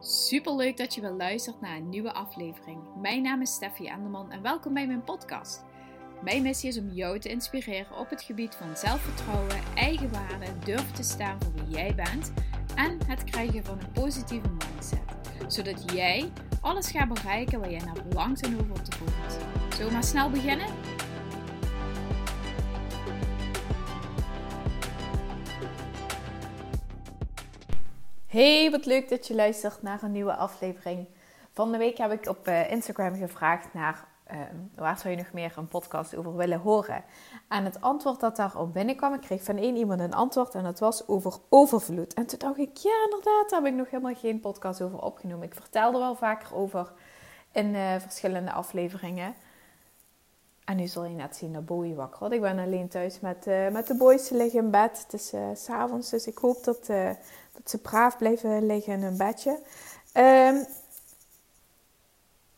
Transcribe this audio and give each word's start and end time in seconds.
Super 0.00 0.56
leuk 0.56 0.76
dat 0.76 0.94
je 0.94 1.00
weer 1.00 1.10
luistert 1.10 1.60
naar 1.60 1.76
een 1.76 1.88
nieuwe 1.88 2.12
aflevering. 2.12 2.78
Mijn 3.00 3.22
naam 3.22 3.42
is 3.42 3.52
Steffi 3.52 3.86
Enderman 3.86 4.30
en 4.30 4.42
welkom 4.42 4.74
bij 4.74 4.86
mijn 4.86 5.04
podcast. 5.04 5.64
Mijn 6.22 6.42
missie 6.42 6.68
is 6.68 6.78
om 6.78 6.88
jou 6.88 7.18
te 7.18 7.28
inspireren 7.28 7.98
op 7.98 8.10
het 8.10 8.22
gebied 8.22 8.54
van 8.54 8.76
zelfvertrouwen, 8.76 9.56
eigenwaarde, 9.74 10.46
durven 10.64 10.94
te 10.94 11.02
staan 11.02 11.38
voor 11.42 11.52
wie 11.52 11.76
jij 11.76 11.94
bent 11.94 12.32
en 12.74 12.98
het 13.06 13.24
krijgen 13.24 13.64
van 13.64 13.78
een 13.80 13.92
positieve 13.92 14.48
mindset. 14.48 15.00
Zodat 15.46 15.92
jij 15.92 16.32
alles 16.60 16.90
gaat 16.90 17.08
bereiken 17.08 17.60
waar 17.60 17.70
jij 17.70 17.84
naar 17.84 17.96
verlangt 17.96 18.42
en 18.42 18.60
over 18.60 18.82
tevoort. 18.82 19.32
Zullen 19.70 19.86
we 19.86 19.92
maar 19.92 20.04
snel 20.04 20.30
beginnen? 20.30 20.66
Hey, 28.36 28.70
wat 28.70 28.86
leuk 28.86 29.08
dat 29.08 29.26
je 29.26 29.34
luistert 29.34 29.82
naar 29.82 30.02
een 30.02 30.12
nieuwe 30.12 30.36
aflevering. 30.36 31.06
Van 31.52 31.72
de 31.72 31.78
week 31.78 31.98
heb 31.98 32.12
ik 32.12 32.28
op 32.28 32.46
eh, 32.46 32.70
Instagram 32.70 33.14
gevraagd 33.14 33.74
naar 33.74 34.04
uh, 34.32 34.38
waar 34.74 34.98
zou 34.98 35.10
je 35.10 35.16
nog 35.16 35.32
meer 35.32 35.52
een 35.56 35.68
podcast 35.68 36.16
over 36.16 36.36
willen 36.36 36.60
horen. 36.60 37.04
En 37.48 37.64
het 37.64 37.80
antwoord 37.80 38.20
dat 38.20 38.36
daarop 38.36 38.72
binnenkwam, 38.72 39.14
ik 39.14 39.20
kreeg 39.20 39.42
van 39.42 39.56
één 39.56 39.76
iemand 39.76 40.00
een 40.00 40.14
antwoord 40.14 40.54
en 40.54 40.62
dat 40.62 40.78
was 40.78 41.08
over 41.08 41.34
overvloed. 41.48 42.14
En 42.14 42.26
toen 42.26 42.38
dacht 42.38 42.58
ik, 42.58 42.76
ja 42.76 43.04
inderdaad, 43.04 43.50
daar 43.50 43.62
heb 43.62 43.72
ik 43.72 43.78
nog 43.78 43.90
helemaal 43.90 44.14
geen 44.14 44.40
podcast 44.40 44.82
over 44.82 45.02
opgenomen. 45.02 45.46
Ik 45.46 45.54
vertelde 45.54 45.98
wel 45.98 46.14
vaker 46.14 46.54
over 46.54 46.92
in 47.52 47.74
uh, 47.74 47.94
verschillende 47.98 48.52
afleveringen. 48.52 49.34
En 50.66 50.76
nu 50.76 50.86
zul 50.86 51.04
je 51.04 51.14
net 51.14 51.36
zien 51.36 51.52
dat 51.52 51.66
Bowie 51.66 51.94
wakker 51.94 52.18
wordt. 52.18 52.34
Ik 52.34 52.40
ben 52.40 52.58
alleen 52.58 52.88
thuis 52.88 53.20
met, 53.20 53.46
uh, 53.46 53.68
met 53.68 53.86
de 53.86 53.94
boys. 53.94 54.26
Ze 54.26 54.36
liggen 54.36 54.60
in 54.60 54.70
bed. 54.70 55.02
Het 55.02 55.12
is 55.12 55.34
uh, 55.34 55.40
s'avonds, 55.54 56.10
dus 56.10 56.26
ik 56.26 56.38
hoop 56.38 56.64
dat, 56.64 56.88
uh, 56.88 57.10
dat 57.52 57.70
ze 57.70 57.78
braaf 57.78 58.18
blijven 58.18 58.66
liggen 58.66 58.92
in 58.92 59.02
hun 59.02 59.16
bedje. 59.16 59.58
Um, 60.14 60.66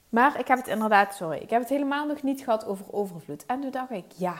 maar 0.08 0.38
ik 0.38 0.48
heb 0.48 0.58
het 0.58 0.66
inderdaad, 0.66 1.14
sorry, 1.14 1.38
ik 1.38 1.50
heb 1.50 1.60
het 1.60 1.68
helemaal 1.68 2.06
nog 2.06 2.22
niet 2.22 2.40
gehad 2.40 2.66
over 2.66 2.92
overvloed. 2.92 3.46
En 3.46 3.60
toen 3.60 3.70
dacht 3.70 3.90
ik, 3.90 4.12
ja, 4.16 4.34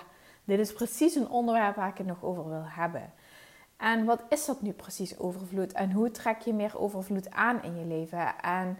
dit 0.45 0.59
is 0.59 0.73
precies 0.73 1.15
een 1.15 1.29
onderwerp 1.29 1.77
waar 1.77 1.89
ik 1.89 1.99
het 1.99 2.07
nog 2.07 2.25
over 2.25 2.49
wil 2.49 2.65
hebben. 2.65 3.13
En 3.77 4.05
wat 4.05 4.23
is 4.29 4.45
dat 4.45 4.63
nu 4.63 4.73
precies, 4.73 5.19
overvloed? 5.19 5.73
En 5.73 5.93
hoe 5.93 6.11
trek 6.11 6.41
je 6.41 6.53
meer 6.53 6.79
overvloed 6.79 7.31
aan 7.31 7.63
in 7.63 7.79
je 7.79 7.85
leven? 7.85 8.41
En 8.41 8.79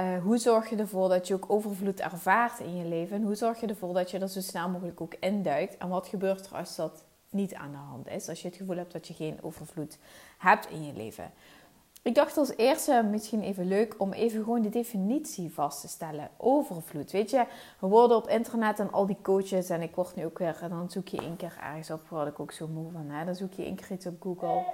uh, 0.00 0.22
hoe 0.22 0.38
zorg 0.38 0.70
je 0.70 0.76
ervoor 0.76 1.08
dat 1.08 1.28
je 1.28 1.34
ook 1.34 1.50
overvloed 1.50 2.00
ervaart 2.00 2.58
in 2.58 2.76
je 2.76 2.84
leven? 2.84 3.16
En 3.16 3.22
hoe 3.22 3.34
zorg 3.34 3.60
je 3.60 3.66
ervoor 3.66 3.94
dat 3.94 4.10
je 4.10 4.18
er 4.18 4.28
zo 4.28 4.40
snel 4.40 4.68
mogelijk 4.68 5.00
ook 5.00 5.14
induikt? 5.20 5.76
En 5.76 5.88
wat 5.88 6.08
gebeurt 6.08 6.46
er 6.46 6.56
als 6.56 6.76
dat 6.76 7.04
niet 7.30 7.54
aan 7.54 7.70
de 7.70 7.76
hand 7.76 8.08
is? 8.08 8.28
Als 8.28 8.42
je 8.42 8.48
het 8.48 8.56
gevoel 8.56 8.76
hebt 8.76 8.92
dat 8.92 9.08
je 9.08 9.14
geen 9.14 9.38
overvloed 9.42 9.98
hebt 10.38 10.68
in 10.70 10.86
je 10.86 10.92
leven. 10.92 11.30
Ik 12.02 12.14
dacht 12.14 12.36
als 12.36 12.56
eerste 12.56 13.06
misschien 13.10 13.42
even 13.42 13.66
leuk 13.66 13.94
om 13.98 14.12
even 14.12 14.42
gewoon 14.42 14.62
de 14.62 14.68
definitie 14.68 15.52
vast 15.52 15.80
te 15.80 15.88
stellen. 15.88 16.30
Overvloed. 16.36 17.10
Weet 17.10 17.30
je, 17.30 17.44
we 17.78 17.86
worden 17.86 18.16
op 18.16 18.28
internet 18.28 18.78
en 18.78 18.92
al 18.92 19.06
die 19.06 19.18
coaches 19.22 19.70
en 19.70 19.82
ik 19.82 19.94
word 19.94 20.16
nu 20.16 20.24
ook 20.24 20.38
weer, 20.38 20.58
en 20.60 20.68
dan 20.68 20.90
zoek 20.90 21.08
je 21.08 21.20
één 21.20 21.36
keer 21.36 21.58
ergens 21.62 21.90
op, 21.90 22.08
word 22.08 22.28
ik 22.28 22.40
ook 22.40 22.52
zo 22.52 22.68
moe 22.68 22.90
van. 22.90 23.10
Hè? 23.10 23.24
Dan 23.24 23.34
zoek 23.34 23.52
je 23.52 23.64
één 23.64 23.74
keer 23.74 23.90
iets 23.90 24.06
op 24.06 24.22
Google. 24.22 24.64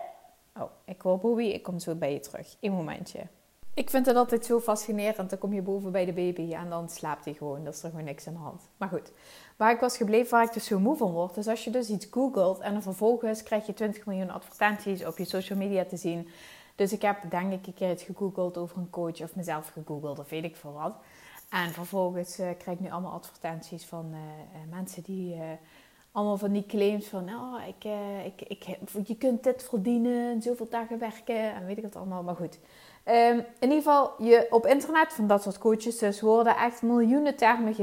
Oh, 0.56 0.70
ik 0.84 1.00
hoor 1.00 1.18
Bobby, 1.18 1.44
ik 1.44 1.62
kom 1.62 1.78
zo 1.78 1.94
bij 1.94 2.12
je 2.12 2.20
terug. 2.20 2.56
Eén 2.60 2.72
momentje. 2.72 3.20
Ik 3.74 3.90
vind 3.90 4.06
het 4.06 4.16
altijd 4.16 4.44
zo 4.44 4.60
fascinerend. 4.60 5.30
Dan 5.30 5.38
kom 5.38 5.52
je 5.52 5.62
boven 5.62 5.92
bij 5.92 6.04
de 6.04 6.12
baby 6.12 6.54
en 6.54 6.68
dan 6.68 6.88
slaapt 6.88 7.24
hij 7.24 7.34
gewoon. 7.34 7.64
Dat 7.64 7.74
is 7.74 7.82
er 7.82 7.90
gewoon 7.90 8.04
niks 8.04 8.26
aan 8.26 8.32
de 8.32 8.38
hand. 8.38 8.62
Maar 8.76 8.88
goed, 8.88 9.12
waar 9.56 9.72
ik 9.72 9.80
was 9.80 9.96
gebleven, 9.96 10.30
waar 10.30 10.44
ik 10.44 10.52
dus 10.52 10.64
zo 10.64 10.78
moe 10.78 10.96
van 10.96 11.12
word, 11.12 11.36
is 11.36 11.46
als 11.46 11.64
je 11.64 11.70
dus 11.70 11.88
iets 11.88 12.06
googelt 12.10 12.60
en 12.60 12.72
dan 12.72 12.82
vervolgens 12.82 13.42
krijg 13.42 13.66
je 13.66 13.74
20 13.74 14.06
miljoen 14.06 14.30
advertenties 14.30 15.04
op 15.04 15.18
je 15.18 15.24
social 15.24 15.58
media 15.58 15.84
te 15.84 15.96
zien. 15.96 16.28
Dus 16.74 16.92
ik 16.92 17.02
heb 17.02 17.30
denk 17.30 17.52
ik 17.52 17.66
een 17.66 17.74
keer 17.74 17.90
iets 17.90 18.02
gegoogeld 18.02 18.58
over 18.58 18.78
een 18.78 18.90
coach 18.90 19.20
of 19.20 19.36
mezelf 19.36 19.68
gegoogeld 19.68 20.18
of 20.18 20.28
weet 20.28 20.44
ik 20.44 20.56
veel 20.56 20.72
wat. 20.72 20.94
En 21.50 21.72
vervolgens 21.72 22.40
uh, 22.40 22.46
krijg 22.58 22.78
ik 22.78 22.80
nu 22.80 22.90
allemaal 22.90 23.12
advertenties 23.12 23.84
van 23.84 24.06
uh, 24.10 24.18
uh, 24.18 24.70
mensen 24.70 25.02
die 25.02 25.36
allemaal 26.12 26.36
van 26.36 26.52
die 26.52 26.66
claims 26.66 27.06
van, 27.06 27.28
oh, 27.28 27.66
ik, 27.66 27.84
ik, 28.24 28.48
ik, 28.48 28.78
je 29.06 29.16
kunt 29.16 29.42
dit 29.44 29.64
verdienen, 29.68 30.42
zoveel 30.42 30.68
dagen 30.70 30.98
werken 30.98 31.54
en 31.54 31.66
weet 31.66 31.76
ik 31.76 31.84
het 31.84 31.96
allemaal. 31.96 32.22
Maar 32.22 32.36
goed, 32.36 32.58
Um, 33.08 33.38
in 33.38 33.46
ieder 33.60 33.76
geval, 33.76 34.12
je, 34.18 34.46
op 34.50 34.66
internet 34.66 35.12
van 35.12 35.26
dat 35.26 35.42
soort 35.42 35.58
coaches 35.58 35.98
dus 35.98 36.20
worden 36.20 36.56
echt 36.56 36.82
miljoenen 36.82 37.36
termen 37.36 37.74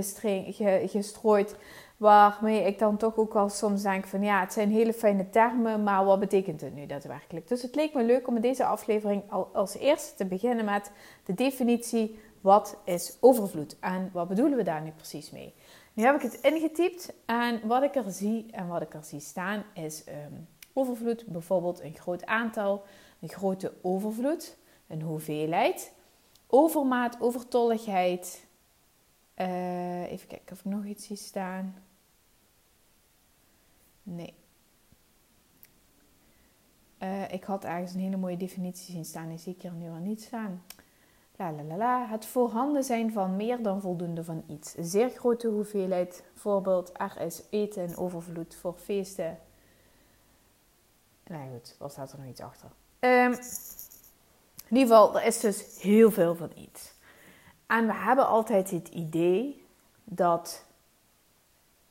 gestrooid. 0.88 1.56
Waarmee 1.98 2.64
ik 2.64 2.80
dan 2.80 2.98
toch 2.98 3.18
ook 3.18 3.34
wel 3.34 3.50
soms 3.50 3.81
denk 3.81 4.06
van 4.06 4.24
ja, 4.24 4.40
het 4.40 4.54
zijn 4.54 4.72
hele 4.72 4.94
fijne 4.94 5.30
termen, 5.30 5.84
maar 5.84 6.06
wat 6.06 6.20
betekent 6.20 6.62
het 6.62 6.76
nu 6.76 6.86
daadwerkelijk? 6.86 7.48
Dus 7.48 7.62
het 7.62 7.76
leek 7.76 7.94
me 7.94 8.04
leuk 8.04 8.28
om 8.28 8.36
in 8.36 8.42
deze 8.42 8.66
aflevering 8.66 9.24
al 9.30 9.50
als 9.54 9.78
eerste 9.78 10.16
te 10.16 10.26
beginnen 10.26 10.66
met 10.66 10.92
de 11.26 11.34
definitie 11.34 12.20
wat 12.42 12.78
is 12.84 13.18
overvloed 13.20 13.80
en 13.80 14.10
wat 14.14 14.28
bedoelen 14.28 14.58
we 14.58 14.64
daar 14.64 14.81
nu 14.81 14.92
precies 14.92 15.31
mee? 15.31 15.54
Nu 15.94 16.04
heb 16.04 16.16
ik 16.16 16.22
het 16.22 16.42
ingetypt 16.42 17.14
en 17.26 17.68
wat 17.68 17.84
ik 17.84 17.96
er 17.96 18.12
zie 18.12 18.46
en 18.52 18.68
wat 18.68 18.81
ik 18.81 18.94
er 18.94 19.04
zie 19.04 19.20
staan 19.20 19.64
is 19.74 20.04
um, 20.08 20.48
overvloed, 20.74 21.26
bijvoorbeeld 21.26 21.81
een 21.81 21.96
groot 21.96 22.26
aantal, 22.26 22.84
een 23.20 23.30
grote 23.30 23.74
overvloed 23.81 24.58
een 24.91 25.02
hoeveelheid. 25.02 25.94
Overmaat, 26.47 27.22
overtolligheid. 27.22 28.46
Uh, 29.38 30.12
even 30.12 30.28
kijken 30.28 30.52
of 30.52 30.59
ik 30.59 30.66
nog 30.66 30.85
iets 30.85 31.06
zie 31.06 31.18
staan. 31.18 31.75
Nee. 34.03 34.34
Uh, 37.00 37.31
ik 37.31 37.44
had 37.44 37.63
ergens 37.63 37.94
een 37.94 38.00
hele 38.00 38.18
mooie 38.18 38.38
definitie 38.38 38.94
zien 38.94 39.06
staan. 39.06 39.30
Die 39.30 39.38
zie 39.38 39.56
ik 39.56 39.62
hier 39.62 39.72
nu 39.72 39.90
al 39.90 39.96
niet 39.96 40.22
staan. 40.22 40.63
La 41.35 41.51
la 41.51 41.63
la 41.63 41.75
la. 41.75 42.07
Het 42.07 42.25
voorhanden 42.25 42.84
zijn 42.84 43.12
van 43.12 43.35
meer 43.35 43.63
dan 43.63 43.81
voldoende 43.81 44.24
van 44.24 44.44
iets. 44.47 44.78
Een 44.78 44.85
zeer 44.85 45.09
grote 45.09 45.47
hoeveelheid. 45.47 46.24
Voorbeeld, 46.35 46.91
er 46.97 47.41
eten 47.50 47.84
in 47.88 47.97
overvloed 47.97 48.56
voor 48.56 48.74
feesten. 48.74 49.40
Nou 51.24 51.51
goed, 51.51 51.75
wat 51.80 51.91
staat 51.91 52.12
er 52.12 52.19
nog 52.19 52.28
iets 52.28 52.41
achter? 52.41 52.69
Um, 53.00 53.35
in 54.72 54.78
ieder 54.78 54.96
geval, 54.96 55.20
er 55.20 55.26
is 55.26 55.40
dus 55.40 55.82
heel 55.82 56.12
veel 56.12 56.36
van 56.36 56.52
iets. 56.56 56.94
En 57.68 57.86
we 57.86 57.94
hebben 57.94 58.28
altijd 58.28 58.72
het 58.72 58.88
idee 58.88 59.66
dat 60.04 60.66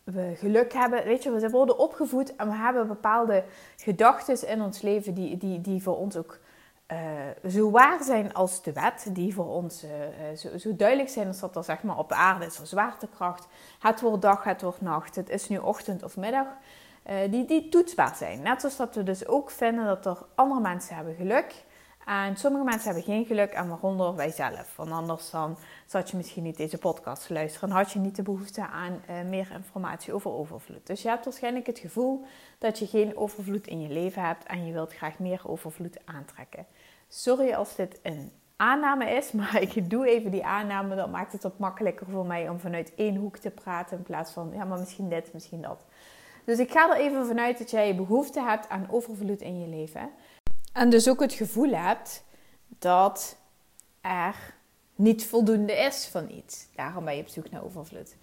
we 0.05 0.33
geluk 0.37 0.73
hebben. 0.73 1.05
Weet 1.05 1.23
je, 1.23 1.31
we 1.31 1.51
worden 1.51 1.79
opgevoed 1.79 2.37
en 2.37 2.49
we 2.49 2.55
hebben 2.55 2.87
bepaalde 2.87 3.45
gedachten 3.77 4.49
in 4.49 4.63
ons 4.63 4.81
leven 4.81 5.15
die, 5.15 5.37
die, 5.37 5.61
die 5.61 5.83
voor 5.83 5.97
ons 5.97 6.17
ook 6.17 6.39
uh, 6.93 7.51
zo 7.51 7.71
waar 7.71 8.03
zijn 8.03 8.35
als 8.35 8.63
de 8.63 8.73
wet. 8.73 9.11
Die 9.13 9.35
voor 9.35 9.49
ons 9.49 9.85
uh, 9.85 9.91
zo, 10.37 10.59
zo, 10.59 10.77
duidelijk 10.77 11.09
zijn 11.09 11.27
als 11.27 11.41
dat 11.41 11.57
er 11.57 11.65
zeg 11.65 11.83
maar 11.83 11.99
op 11.99 12.09
de 12.09 12.15
aarde 12.15 12.47
is. 12.47 12.61
zwaartekracht. 12.63 13.47
Het 13.79 14.01
wordt 14.01 14.23
dag, 14.23 14.45
het 14.45 14.63
wordt 14.63 14.81
nacht. 14.81 15.17
Het 15.17 15.29
is 15.29 15.49
nu 15.49 15.59
ochtend 15.59 16.03
of 16.03 16.17
middag. 16.17 16.47
Die, 17.31 17.45
die 17.45 17.69
toetsbaar 17.69 18.15
zijn. 18.17 18.43
Net 18.43 18.61
zoals 18.61 18.77
dat 18.77 18.95
we 18.95 19.03
dus 19.03 19.27
ook 19.27 19.51
vinden 19.51 19.85
dat 19.85 20.07
er 20.07 20.27
andere 20.35 20.61
mensen 20.61 20.95
hebben 20.95 21.15
geluk 21.15 21.65
en 22.11 22.37
sommige 22.37 22.65
mensen 22.65 22.85
hebben 22.85 23.03
geen 23.03 23.25
geluk 23.25 23.53
en 23.53 23.69
waaronder 23.69 24.15
wij 24.15 24.31
zelf. 24.31 24.77
Want 24.77 24.91
anders 24.91 25.31
dan 25.31 25.59
zat 25.87 26.11
je 26.11 26.17
misschien 26.17 26.43
niet 26.43 26.57
deze 26.57 26.79
podcast 26.79 27.27
te 27.27 27.33
luisteren 27.33 27.69
en 27.69 27.75
had 27.75 27.93
je 27.93 27.99
niet 27.99 28.17
de 28.17 28.23
behoefte 28.23 28.67
aan 28.67 29.03
uh, 29.11 29.29
meer 29.29 29.51
informatie 29.53 30.13
over 30.13 30.31
overvloed. 30.31 30.87
Dus 30.87 31.03
je 31.03 31.09
hebt 31.09 31.25
waarschijnlijk 31.25 31.67
het 31.67 31.79
gevoel 31.79 32.25
dat 32.59 32.79
je 32.79 32.87
geen 32.87 33.17
overvloed 33.17 33.67
in 33.67 33.81
je 33.81 33.89
leven 33.89 34.23
hebt 34.23 34.47
en 34.47 34.67
je 34.67 34.73
wilt 34.73 34.93
graag 34.93 35.19
meer 35.19 35.41
overvloed 35.45 35.99
aantrekken. 36.05 36.67
Sorry 37.09 37.53
als 37.53 37.77
dit 37.77 37.99
een 38.03 38.33
aanname 38.57 39.11
is, 39.11 39.33
maar 39.41 39.63
ik 39.63 39.91
doe 39.91 40.09
even 40.09 40.31
die 40.31 40.45
aanname. 40.45 40.97
Dat 40.97 41.11
maakt 41.11 41.33
het 41.33 41.43
wat 41.43 41.59
makkelijker 41.59 42.07
voor 42.11 42.27
mij 42.27 42.49
om 42.49 42.61
vanuit 42.61 42.95
één 42.95 43.17
hoek 43.17 43.37
te 43.37 43.51
praten 43.51 43.97
in 43.97 44.03
plaats 44.03 44.33
van, 44.33 44.51
ja, 44.55 44.65
maar 44.65 44.79
misschien 44.79 45.09
dit, 45.09 45.33
misschien 45.33 45.63
dat. 45.63 45.85
Dus 46.45 46.59
ik 46.59 46.71
ga 46.71 46.91
er 46.91 47.01
even 47.01 47.27
vanuit 47.27 47.59
dat 47.59 47.71
jij 47.71 47.97
behoefte 47.97 48.43
hebt 48.43 48.69
aan 48.69 48.87
overvloed 48.91 49.41
in 49.41 49.61
je 49.61 49.69
leven. 49.69 50.11
En 50.73 50.91
dus 50.91 51.09
ook 51.09 51.21
het 51.21 51.33
gevoel 51.33 51.71
hebt 51.71 52.25
dat 52.69 53.37
er 54.01 54.55
niet 54.95 55.27
voldoende 55.27 55.73
is 55.73 56.07
van 56.07 56.31
iets. 56.31 56.69
Daarom 56.75 57.05
ben 57.05 57.17
je 57.17 57.23
op 57.23 57.29
zoek 57.29 57.51
naar 57.51 57.65
overvloed. 57.65 58.17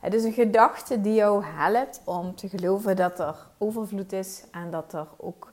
Het 0.00 0.14
is 0.14 0.24
een 0.24 0.32
gedachte 0.32 1.00
die 1.00 1.14
jou 1.14 1.44
helpt 1.44 2.00
om 2.04 2.34
te 2.34 2.48
geloven 2.48 2.96
dat 2.96 3.18
er 3.18 3.36
overvloed 3.58 4.12
is 4.12 4.44
en 4.50 4.70
dat 4.70 4.92
er 4.92 5.08
ook 5.16 5.52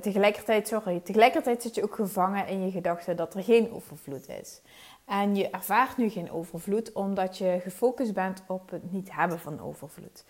tegelijkertijd, 0.00 0.68
sorry, 0.68 1.00
tegelijkertijd 1.00 1.62
zit 1.62 1.74
je 1.74 1.82
ook 1.82 1.94
gevangen 1.94 2.46
in 2.46 2.64
je 2.64 2.70
gedachte 2.70 3.14
dat 3.14 3.34
er 3.34 3.42
geen 3.42 3.72
overvloed 3.72 4.28
is. 4.28 4.60
En 5.04 5.36
je 5.36 5.50
ervaart 5.50 5.96
nu 5.96 6.08
geen 6.08 6.30
overvloed 6.30 6.92
omdat 6.92 7.38
je 7.38 7.60
gefocust 7.62 8.12
bent 8.12 8.42
op 8.46 8.70
het 8.70 8.92
niet 8.92 9.12
hebben 9.12 9.38
van 9.38 9.60
overvloed. 9.60 10.24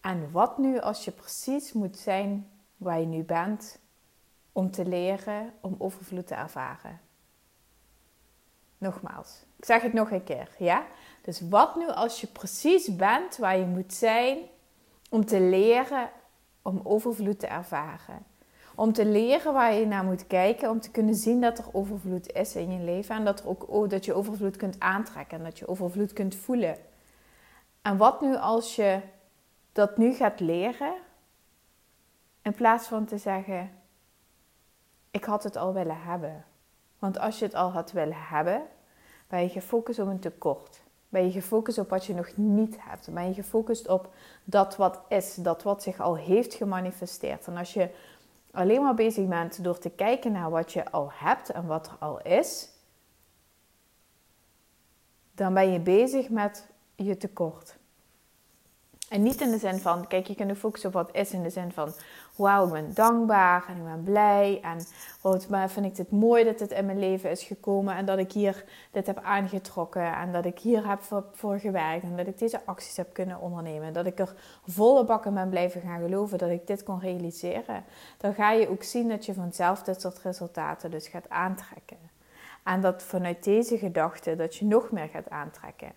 En 0.00 0.30
wat 0.30 0.58
nu 0.58 0.80
als 0.80 1.04
je 1.04 1.10
precies 1.10 1.72
moet 1.72 1.98
zijn 1.98 2.50
waar 2.76 3.00
je 3.00 3.06
nu 3.06 3.22
bent 3.22 3.78
om 4.52 4.70
te 4.70 4.84
leren 4.84 5.52
om 5.60 5.74
overvloed 5.78 6.26
te 6.26 6.34
ervaren. 6.34 7.00
Nogmaals, 8.78 9.44
ik 9.56 9.64
zeg 9.64 9.82
het 9.82 9.92
nog 9.92 10.10
een 10.10 10.24
keer, 10.24 10.48
ja? 10.58 10.86
Dus 11.22 11.40
wat 11.48 11.76
nu 11.76 11.88
als 11.88 12.20
je 12.20 12.26
precies 12.26 12.96
bent 12.96 13.36
waar 13.36 13.58
je 13.58 13.66
moet 13.66 13.94
zijn 13.94 14.38
om 15.10 15.24
te 15.24 15.40
leren 15.40 16.10
om 16.62 16.80
overvloed 16.84 17.38
te 17.38 17.46
ervaren? 17.46 18.26
Om 18.74 18.92
te 18.92 19.04
leren 19.04 19.52
waar 19.52 19.74
je 19.74 19.86
naar 19.86 20.04
moet 20.04 20.26
kijken. 20.26 20.70
Om 20.70 20.80
te 20.80 20.90
kunnen 20.90 21.14
zien 21.14 21.40
dat 21.40 21.58
er 21.58 21.64
overvloed 21.72 22.32
is 22.32 22.56
in 22.56 22.72
je 22.72 22.84
leven. 22.84 23.16
En 23.16 23.24
dat, 23.24 23.40
er 23.40 23.48
ook, 23.48 23.68
oh, 23.68 23.88
dat 23.88 24.04
je 24.04 24.14
overvloed 24.14 24.56
kunt 24.56 24.80
aantrekken. 24.80 25.38
En 25.38 25.44
dat 25.44 25.58
je 25.58 25.68
overvloed 25.68 26.12
kunt 26.12 26.34
voelen. 26.34 26.76
En 27.82 27.96
wat 27.96 28.20
nu 28.20 28.36
als 28.36 28.76
je 28.76 29.00
dat 29.72 29.96
nu 29.96 30.12
gaat 30.12 30.40
leren. 30.40 30.94
In 32.42 32.54
plaats 32.54 32.86
van 32.86 33.04
te 33.04 33.18
zeggen: 33.18 33.70
Ik 35.10 35.24
had 35.24 35.42
het 35.42 35.56
al 35.56 35.72
willen 35.72 36.00
hebben. 36.00 36.44
Want 36.98 37.18
als 37.18 37.38
je 37.38 37.44
het 37.44 37.54
al 37.54 37.70
had 37.70 37.92
willen 37.92 38.16
hebben, 38.18 38.62
ben 39.28 39.42
je 39.42 39.48
gefocust 39.48 39.98
op 39.98 40.08
een 40.08 40.18
tekort. 40.18 40.82
Ben 41.08 41.24
je 41.24 41.30
gefocust 41.30 41.78
op 41.78 41.90
wat 41.90 42.04
je 42.04 42.14
nog 42.14 42.36
niet 42.36 42.76
hebt. 42.80 43.12
Ben 43.12 43.28
je 43.28 43.34
gefocust 43.34 43.88
op 43.88 44.12
dat 44.44 44.76
wat 44.76 45.00
is, 45.08 45.34
dat 45.34 45.62
wat 45.62 45.82
zich 45.82 46.00
al 46.00 46.16
heeft 46.16 46.54
gemanifesteerd. 46.54 47.46
En 47.46 47.56
als 47.56 47.72
je 47.72 47.90
alleen 48.52 48.82
maar 48.82 48.94
bezig 48.94 49.26
bent 49.26 49.64
door 49.64 49.78
te 49.78 49.90
kijken 49.90 50.32
naar 50.32 50.50
wat 50.50 50.72
je 50.72 50.90
al 50.90 51.10
hebt 51.12 51.50
en 51.50 51.66
wat 51.66 51.86
er 51.86 51.96
al 51.98 52.20
is, 52.20 52.68
dan 55.34 55.54
ben 55.54 55.72
je 55.72 55.80
bezig 55.80 56.28
met 56.28 56.66
je 56.94 57.16
tekort. 57.16 57.78
En 59.10 59.22
niet 59.22 59.40
in 59.40 59.50
de 59.50 59.58
zin 59.58 59.78
van, 59.78 60.06
kijk, 60.06 60.26
je 60.26 60.34
kunt 60.34 60.58
focussen 60.58 60.88
op 60.88 60.94
wat 60.94 61.08
is 61.12 61.32
in 61.32 61.42
de 61.42 61.50
zin 61.50 61.72
van, 61.72 61.92
wauw, 62.36 62.66
ik 62.66 62.72
ben 62.72 62.94
dankbaar 62.94 63.64
en 63.68 63.76
ik 63.76 63.84
ben 63.84 64.02
blij. 64.02 64.60
En 64.62 64.78
wat 65.20 65.46
vind 65.66 65.86
ik 65.86 65.96
het 65.96 66.10
mooi 66.10 66.44
dat 66.44 66.60
het 66.60 66.70
in 66.70 66.86
mijn 66.86 66.98
leven 66.98 67.30
is 67.30 67.42
gekomen 67.42 67.96
en 67.96 68.04
dat 68.04 68.18
ik 68.18 68.32
hier 68.32 68.64
dit 68.90 69.06
heb 69.06 69.18
aangetrokken 69.22 70.14
en 70.16 70.32
dat 70.32 70.44
ik 70.44 70.58
hier 70.58 70.88
heb 70.88 71.00
voor, 71.32 71.58
gewerkt 71.58 72.02
en 72.02 72.16
dat 72.16 72.26
ik 72.26 72.38
deze 72.38 72.60
acties 72.64 72.96
heb 72.96 73.12
kunnen 73.12 73.40
ondernemen. 73.40 73.92
Dat 73.92 74.06
ik 74.06 74.18
er 74.18 74.34
volle 74.66 75.04
bakken 75.04 75.34
ben 75.34 75.48
blijven 75.48 75.80
gaan 75.80 76.00
geloven 76.00 76.38
dat 76.38 76.50
ik 76.50 76.66
dit 76.66 76.82
kon 76.82 77.00
realiseren. 77.00 77.84
Dan 78.18 78.34
ga 78.34 78.52
je 78.52 78.68
ook 78.68 78.82
zien 78.82 79.08
dat 79.08 79.26
je 79.26 79.34
vanzelf 79.34 79.82
dit 79.82 80.00
soort 80.00 80.18
resultaten 80.18 80.90
dus 80.90 81.08
gaat 81.08 81.28
aantrekken. 81.28 81.98
En 82.62 82.80
dat 82.80 83.02
vanuit 83.02 83.44
deze 83.44 83.78
gedachte 83.78 84.36
dat 84.36 84.56
je 84.56 84.64
nog 84.64 84.90
meer 84.90 85.08
gaat 85.08 85.30
aantrekken. 85.30 85.92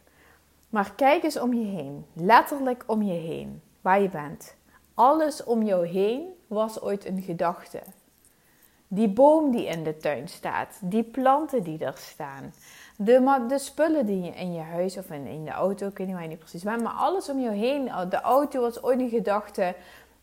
Maar 0.74 0.94
kijk 0.96 1.24
eens 1.24 1.40
om 1.40 1.54
je 1.54 1.66
heen, 1.66 2.06
letterlijk 2.14 2.84
om 2.88 3.02
je 3.02 3.14
heen, 3.14 3.62
waar 3.82 4.02
je 4.02 4.10
bent. 4.10 4.56
Alles 4.94 5.44
om 5.44 5.64
jou 5.64 5.88
heen 5.88 6.28
was 6.48 6.82
ooit 6.82 7.06
een 7.06 7.22
gedachte. 7.22 7.80
Die 8.88 9.10
boom 9.10 9.52
die 9.52 9.66
in 9.66 9.84
de 9.84 9.98
tuin 9.98 10.28
staat, 10.28 10.80
die 10.82 11.04
planten 11.04 11.64
die 11.64 11.86
er 11.86 11.98
staan, 11.98 12.54
de, 12.98 13.46
de 13.48 13.60
spullen 13.60 14.06
die 14.06 14.22
je 14.22 14.32
in 14.32 14.54
je 14.54 14.62
huis 14.62 14.98
of 14.98 15.10
in, 15.10 15.46
de 15.46 15.52
auto, 15.52 15.88
ik 15.88 15.98
weet 15.98 16.08
niet 16.08 16.16
waar 16.16 16.26
je 16.26 16.30
niet 16.30 16.40
precies 16.40 16.64
bent, 16.64 16.84
maar 16.84 16.94
alles 16.94 17.30
om 17.30 17.40
jou 17.40 17.56
heen. 17.56 17.92
De 18.10 18.22
auto 18.22 18.62
was 18.62 18.84
ooit 18.84 19.00
een 19.00 19.10
gedachte 19.10 19.76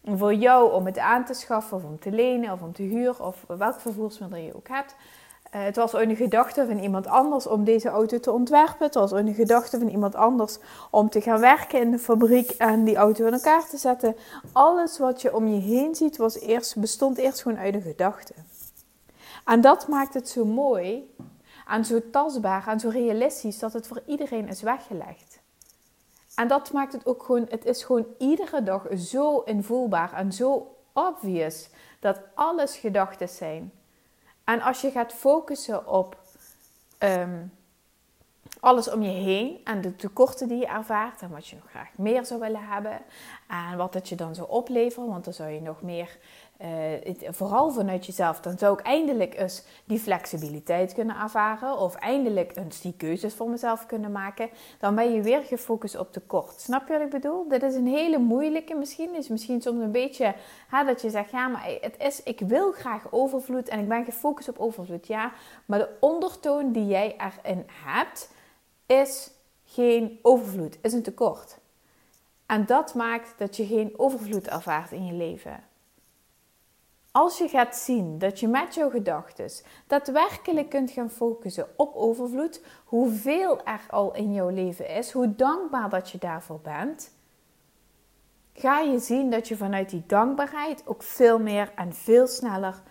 voor 0.05 0.35
jou 0.35 0.73
om 0.73 0.87
het 0.87 0.99
aan 0.99 1.25
te 1.25 1.35
schaffen 1.35 1.77
of 1.77 1.85
om 1.85 1.99
te 1.99 2.11
lenen 2.11 2.53
of 2.53 2.63
om 2.63 2.73
te 2.73 2.83
huren 2.83 3.27
of 3.27 3.45
welk 3.47 3.81
vervoersmiddel 3.81 4.39
je 4.39 4.57
ook 4.57 4.69
hebt. 4.69 4.95
Uh, 5.55 5.63
het 5.63 5.77
was 5.77 5.93
een 5.93 6.17
gedachte 6.17 6.67
van 6.67 6.79
iemand 6.79 7.07
anders 7.07 7.47
om 7.47 7.65
deze 7.65 7.89
auto 7.89 8.21
te 8.21 8.33
ontwerpen. 8.33 8.87
Het 8.87 8.95
was 8.95 9.11
een 9.11 9.35
gedachte 9.35 9.79
van 9.79 9.89
iemand 9.89 10.15
anders 10.15 10.59
om 10.91 11.09
te 11.09 11.21
gaan 11.21 11.41
werken 11.41 11.81
in 11.81 11.91
de 11.91 11.99
fabriek 11.99 12.51
en 12.51 12.85
die 12.85 12.97
auto 12.97 13.27
in 13.27 13.33
elkaar 13.33 13.69
te 13.69 13.77
zetten. 13.77 14.17
Alles 14.53 14.99
wat 14.99 15.23
je 15.23 15.35
om 15.35 15.49
je 15.49 15.61
heen 15.61 15.95
ziet 15.95 16.17
was 16.17 16.41
eerst, 16.41 16.77
bestond 16.77 17.19
eerst 17.19 17.43
gewoon 17.43 17.59
uit 17.59 17.75
een 17.75 17.83
gedachte. 17.83 18.35
En 19.45 19.61
dat 19.61 19.89
maakt 19.89 20.15
het 20.15 20.29
zo 20.29 20.45
mooi 20.45 21.15
en 21.67 21.85
zo 21.85 22.01
tastbaar 22.11 22.69
en 22.69 22.81
zo 22.81 22.89
realistisch 22.89 23.59
dat 23.59 23.73
het 23.73 23.87
voor 23.87 24.03
iedereen 24.07 24.49
is 24.49 24.63
weggelegd. 24.63 25.41
En 26.35 26.49
dat 26.49 26.73
maakt 26.73 26.93
het 26.93 27.07
ook 27.07 27.23
gewoon, 27.23 27.47
het 27.49 27.65
is 27.65 27.85
gewoon 27.85 28.07
iedere 28.19 28.63
dag 28.63 28.87
zo 28.97 29.39
invoelbaar 29.39 30.13
en 30.13 30.33
zo 30.33 30.77
obvious 30.93 31.69
dat 32.01 32.21
alles 32.35 32.77
gedachten 32.77 33.29
zijn. 33.29 33.73
En 34.51 34.61
als 34.61 34.81
je 34.81 34.91
gaat 34.91 35.13
focussen 35.13 35.87
op 35.87 36.17
ehm, 36.99 37.47
alles 38.61 38.91
om 38.91 39.03
je 39.03 39.11
heen 39.11 39.61
en 39.65 39.81
de 39.81 39.97
tekorten 39.97 40.49
die 40.49 40.59
je 40.59 40.67
ervaart 40.67 41.23
en 41.23 41.31
wat 41.31 41.47
je 41.47 41.57
nog 41.57 41.71
graag 41.71 41.89
meer 41.95 42.25
zou 42.25 42.41
willen 42.41 42.67
hebben. 42.67 43.01
En 43.49 43.77
wat 43.77 43.95
het 43.95 44.09
je 44.09 44.15
dan 44.15 44.35
zou 44.35 44.49
opleveren, 44.49 45.09
want 45.09 45.25
dan 45.25 45.33
zou 45.33 45.51
je 45.51 45.61
nog 45.61 45.83
meer 45.83 46.19
uh, 46.63 47.31
vooral 47.31 47.71
vanuit 47.71 48.07
jezelf, 48.07 48.41
dan 48.41 48.59
zou 48.59 48.79
ik 48.79 48.87
eindelijk 48.87 49.39
eens 49.39 49.65
die 49.85 49.99
flexibiliteit 49.99 50.95
kunnen 50.95 51.17
ervaren. 51.17 51.79
Of 51.79 51.95
eindelijk 51.95 52.57
eens 52.57 52.81
die 52.81 52.95
keuzes 52.97 53.35
voor 53.35 53.51
mezelf 53.51 53.87
kunnen 53.87 54.13
maken. 54.13 54.51
Dan 54.79 54.95
ben 54.95 55.13
je 55.13 55.23
weer 55.23 55.43
gefocust 55.43 55.99
op 55.99 56.13
tekort. 56.13 56.61
Snap 56.61 56.87
je 56.87 56.93
wat 56.93 57.03
ik 57.03 57.11
bedoel? 57.11 57.49
Dit 57.49 57.63
is 57.63 57.75
een 57.75 57.87
hele 57.87 58.19
moeilijke 58.19 58.75
misschien. 58.75 59.15
Is 59.15 59.29
misschien 59.29 59.63
soms 59.63 59.81
een 59.81 59.93
beetje 59.93 60.35
hè, 60.69 60.85
dat 60.85 61.03
je 61.03 61.11
zegt, 61.11 61.31
ja, 61.31 61.49
maar 61.49 61.65
het 61.81 61.95
is, 61.99 62.23
ik 62.23 62.41
wil 62.41 62.73
graag 62.73 63.13
overvloed 63.13 63.69
en 63.69 63.79
ik 63.79 63.89
ben 63.89 64.05
gefocust 64.05 64.49
op 64.49 64.59
overvloed. 64.59 65.07
Ja, 65.07 65.33
maar 65.67 65.79
de 65.79 65.97
ondertoon 66.01 66.73
die 66.73 66.87
jij 66.87 67.17
erin 67.19 67.67
hebt, 67.85 68.31
is 68.87 69.31
geen 69.65 70.19
overvloed, 70.23 70.79
is 70.83 70.93
een 70.93 71.03
tekort. 71.03 71.59
En 72.47 72.67
dat 72.67 72.95
maakt 72.95 73.35
dat 73.37 73.57
je 73.57 73.67
geen 73.67 73.93
overvloed 73.97 74.49
ervaart 74.49 74.93
in 74.93 75.07
je 75.07 75.13
leven. 75.13 75.70
Als 77.21 77.39
je 77.39 77.49
gaat 77.49 77.77
zien 77.77 78.19
dat 78.19 78.41
je 78.41 78.49
met 78.49 78.75
jouw 78.75 78.91
gedachten 78.91 79.51
daadwerkelijk 79.87 80.69
kunt 80.69 80.91
gaan 80.91 81.11
focussen 81.11 81.67
op 81.77 81.95
overvloed, 81.95 82.63
hoeveel 82.85 83.65
er 83.65 83.81
al 83.91 84.15
in 84.15 84.33
jouw 84.33 84.49
leven 84.49 84.89
is, 84.89 85.11
hoe 85.11 85.35
dankbaar 85.35 85.89
dat 85.89 86.11
je 86.11 86.19
daarvoor 86.19 86.61
bent, 86.61 87.15
ga 88.53 88.79
je 88.79 88.99
zien 88.99 89.31
dat 89.31 89.49
je 89.49 89.57
vanuit 89.57 89.91
die 89.91 90.03
dankbaarheid 90.07 90.83
ook 90.87 91.03
veel 91.03 91.39
meer 91.39 91.73
en 91.75 91.95
veel 91.95 92.27
sneller 92.27 92.83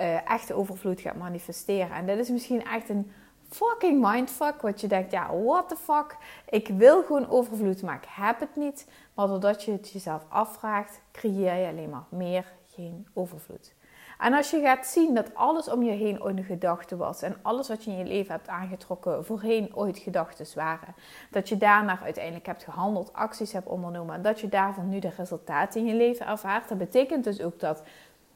uh, 0.00 0.30
echte 0.30 0.54
overvloed 0.54 1.00
gaat 1.00 1.16
manifesteren. 1.16 1.96
En 1.96 2.06
dat 2.06 2.18
is 2.18 2.28
misschien 2.28 2.64
echt 2.64 2.88
een 2.88 3.12
fucking 3.48 4.10
mindfuck, 4.10 4.62
wat 4.62 4.80
je 4.80 4.86
denkt, 4.86 5.12
ja, 5.12 5.36
what 5.36 5.68
the 5.68 5.76
fuck, 5.76 6.16
ik 6.48 6.68
wil 6.68 7.02
gewoon 7.02 7.28
overvloed, 7.28 7.82
maar 7.82 7.96
ik 7.96 8.08
heb 8.08 8.40
het 8.40 8.56
niet. 8.56 8.88
Maar 9.14 9.26
doordat 9.26 9.64
je 9.64 9.72
het 9.72 9.90
jezelf 9.90 10.24
afvraagt, 10.28 11.00
creëer 11.12 11.54
je 11.54 11.68
alleen 11.68 11.90
maar 11.90 12.04
meer 12.08 12.52
geen 12.74 13.06
overvloed. 13.12 13.74
En 14.18 14.34
als 14.34 14.50
je 14.50 14.60
gaat 14.60 14.86
zien 14.86 15.14
dat 15.14 15.34
alles 15.34 15.68
om 15.68 15.82
je 15.82 15.92
heen 15.92 16.22
ooit 16.22 16.36
een 16.36 16.44
gedachte 16.44 16.96
was 16.96 17.22
en 17.22 17.36
alles 17.42 17.68
wat 17.68 17.84
je 17.84 17.90
in 17.90 17.98
je 17.98 18.04
leven 18.04 18.32
hebt 18.32 18.48
aangetrokken 18.48 19.24
voorheen 19.24 19.76
ooit 19.76 19.98
gedachten 19.98 20.46
waren, 20.54 20.94
dat 21.30 21.48
je 21.48 21.56
daarna 21.56 22.00
uiteindelijk 22.02 22.46
hebt 22.46 22.64
gehandeld, 22.64 23.12
acties 23.12 23.52
hebt 23.52 23.66
ondernomen 23.66 24.14
en 24.14 24.22
dat 24.22 24.40
je 24.40 24.48
daarvan 24.48 24.88
nu 24.88 24.98
de 24.98 25.12
resultaten 25.16 25.80
in 25.80 25.86
je 25.86 25.94
leven 25.94 26.26
ervaart, 26.26 26.68
dat 26.68 26.78
betekent 26.78 27.24
dus 27.24 27.40
ook 27.40 27.60
dat 27.60 27.82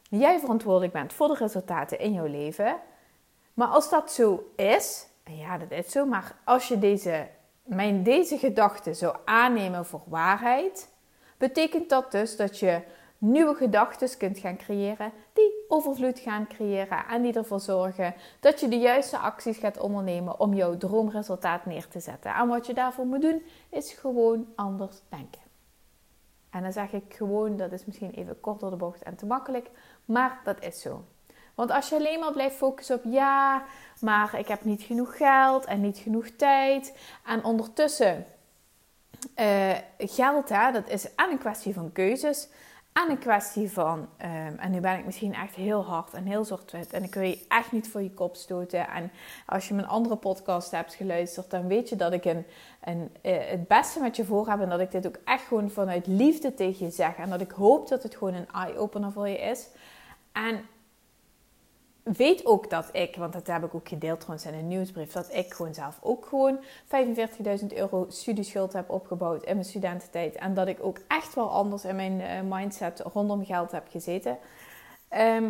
jij 0.03 0.39
verantwoordelijk 0.39 0.93
bent 0.93 1.13
voor 1.13 1.29
de 1.29 1.35
resultaten 1.35 1.99
in 1.99 2.13
jouw 2.13 2.27
leven. 2.27 2.77
Maar 3.55 3.69
als 3.69 3.91
dat 3.91 4.13
zo 4.13 4.51
is, 4.57 5.07
en 5.23 5.37
ja, 5.37 5.59
dat 5.59 5.71
is 5.71 5.91
zo, 5.91 6.07
maar 6.07 6.37
als 6.45 6.69
je 6.69 6.79
deze, 6.79 7.27
mijn, 7.63 8.03
deze 8.03 8.39
gedachte 8.39 8.95
zou 8.95 9.17
aannemen 9.25 9.87
voor 9.87 10.03
waarheid, 10.07 10.89
betekent 11.37 11.89
dat 11.89 12.13
dus 12.13 12.37
dat 12.37 12.59
je 12.59 12.81
nieuwe 13.19 13.55
gedachten 13.55 14.19
kunt 14.19 14.39
gaan 14.39 14.57
creëren, 14.57 15.13
die 15.33 15.65
overvloed 15.69 16.19
gaan 16.19 16.47
creëren 16.47 17.07
en 17.09 17.23
die 17.23 17.33
ervoor 17.33 17.61
zorgen 17.61 18.15
dat 18.41 18.61
je 18.61 18.69
de 18.69 18.79
juiste 18.79 19.19
acties 19.19 19.59
gaat 19.59 19.79
ondernemen 19.79 20.41
om 20.41 20.55
jouw 20.55 20.77
droomresultaat 20.77 21.67
neer 21.67 21.89
te 21.89 22.01
zetten. 22.01 22.35
En 22.35 22.49
wat 22.49 22.67
je 22.67 22.75
daarvoor 22.75 23.07
moet 23.07 23.23
doen, 23.23 23.43
is 23.71 23.93
gewoon 23.93 24.47
anders 24.55 24.97
denken. 25.09 25.41
En 26.51 26.63
dan 26.63 26.73
zeg 26.73 26.93
ik 26.93 27.15
gewoon, 27.15 27.57
dat 27.57 27.73
is 27.73 27.85
misschien 27.85 28.11
even 28.11 28.41
kort 28.41 28.61
door 28.61 28.71
de 28.71 28.77
bocht 28.77 29.03
en 29.03 29.17
te 29.17 29.27
makkelijk, 29.27 29.71
maar 30.05 30.41
dat 30.45 30.65
is 30.65 30.81
zo. 30.81 31.05
Want 31.55 31.71
als 31.71 31.89
je 31.89 31.95
alleen 31.95 32.21
maar 32.21 32.33
blijft 32.33 32.57
focussen 32.57 32.97
op 32.97 33.05
ja, 33.05 33.65
maar 34.01 34.39
ik 34.39 34.49
heb 34.49 34.65
niet 34.65 34.83
genoeg 34.83 35.17
geld 35.17 35.65
en 35.65 35.81
niet 35.81 35.99
genoeg 35.99 36.29
tijd. 36.37 36.99
En 37.27 37.45
ondertussen 37.45 38.27
uh, 39.37 39.77
geld, 39.99 40.49
hè, 40.49 40.73
dat 40.73 40.89
is 40.89 41.17
aan 41.17 41.31
een 41.31 41.39
kwestie 41.39 41.75
van 41.75 41.93
keuzes 41.93 42.49
aan 42.99 43.11
een 43.11 43.19
kwestie 43.19 43.71
van, 43.71 44.09
ehm, 44.17 44.55
en 44.57 44.71
nu 44.71 44.81
ben 44.81 44.99
ik 44.99 45.05
misschien 45.05 45.35
echt 45.35 45.55
heel 45.55 45.85
hard 45.85 46.13
en 46.13 46.25
heel 46.25 46.45
zwart-wit 46.45 46.93
en 46.93 47.03
ik 47.03 47.15
wil 47.15 47.23
je 47.23 47.45
echt 47.49 47.73
niet 47.73 47.89
voor 47.89 48.03
je 48.03 48.11
kop 48.11 48.37
stoten. 48.37 48.89
En 48.89 49.11
als 49.47 49.69
je 49.69 49.75
mijn 49.75 49.87
andere 49.87 50.17
podcast 50.17 50.71
hebt 50.71 50.95
geluisterd, 50.95 51.51
dan 51.51 51.67
weet 51.67 51.89
je 51.89 51.97
dat 51.97 52.13
ik 52.13 52.25
een, 52.25 52.45
uh, 52.87 53.11
het 53.23 53.69
beste 53.69 54.01
met 54.01 54.17
je 54.17 54.25
voor 54.25 54.49
heb 54.49 54.61
en 54.61 54.69
dat 54.69 54.81
ik 54.81 54.91
dit 54.91 55.07
ook 55.07 55.19
echt 55.25 55.47
gewoon 55.47 55.71
vanuit 55.71 56.07
liefde 56.07 56.55
tegen 56.55 56.87
je 56.87 56.93
zeg. 56.93 57.17
En 57.17 57.31
dat 57.31 57.41
ik 57.41 57.51
hoop 57.51 57.89
dat 57.89 58.03
het 58.03 58.17
gewoon 58.17 58.35
een 58.35 58.51
eye-opener 58.53 59.13
voor 59.13 59.29
je 59.29 59.39
is. 59.39 59.69
En 60.33 60.61
weet 62.17 62.47
ook 62.47 62.71
dat 62.71 62.89
ik, 62.93 63.17
want 63.17 63.33
dat 63.33 63.47
heb 63.47 63.65
ik 63.65 63.75
ook 63.75 63.89
gedeeld 63.89 64.21
trouwens 64.21 64.49
in 64.49 64.55
een 64.55 64.69
nieuwsbrief, 64.69 65.13
dat 65.13 65.35
ik 65.35 65.55
gewoon 65.55 65.75
zelf 65.75 65.99
ook 66.01 66.27
gewoon 66.27 66.59
45.000 67.61 67.67
euro 67.67 68.07
studieschuld 68.09 68.73
heb 68.73 68.91
opgebouwd 68.91 69.45
in 69.45 69.55
mijn 69.55 69.67
studententijd. 69.67 70.37
En 70.37 70.55
dat 70.55 70.69
ik 70.69 70.79
ook 70.81 70.99
echt 71.09 71.35
wel 71.35 71.51
anders 71.51 71.85
in 71.85 71.97
mijn 71.97 72.21
uh, 72.21 72.57
mindset 72.57 73.01
rondom 73.01 73.45
geld 73.45 73.71
heb 73.71 73.87
gezeten. 73.91 74.39
Ehm, 75.09 75.49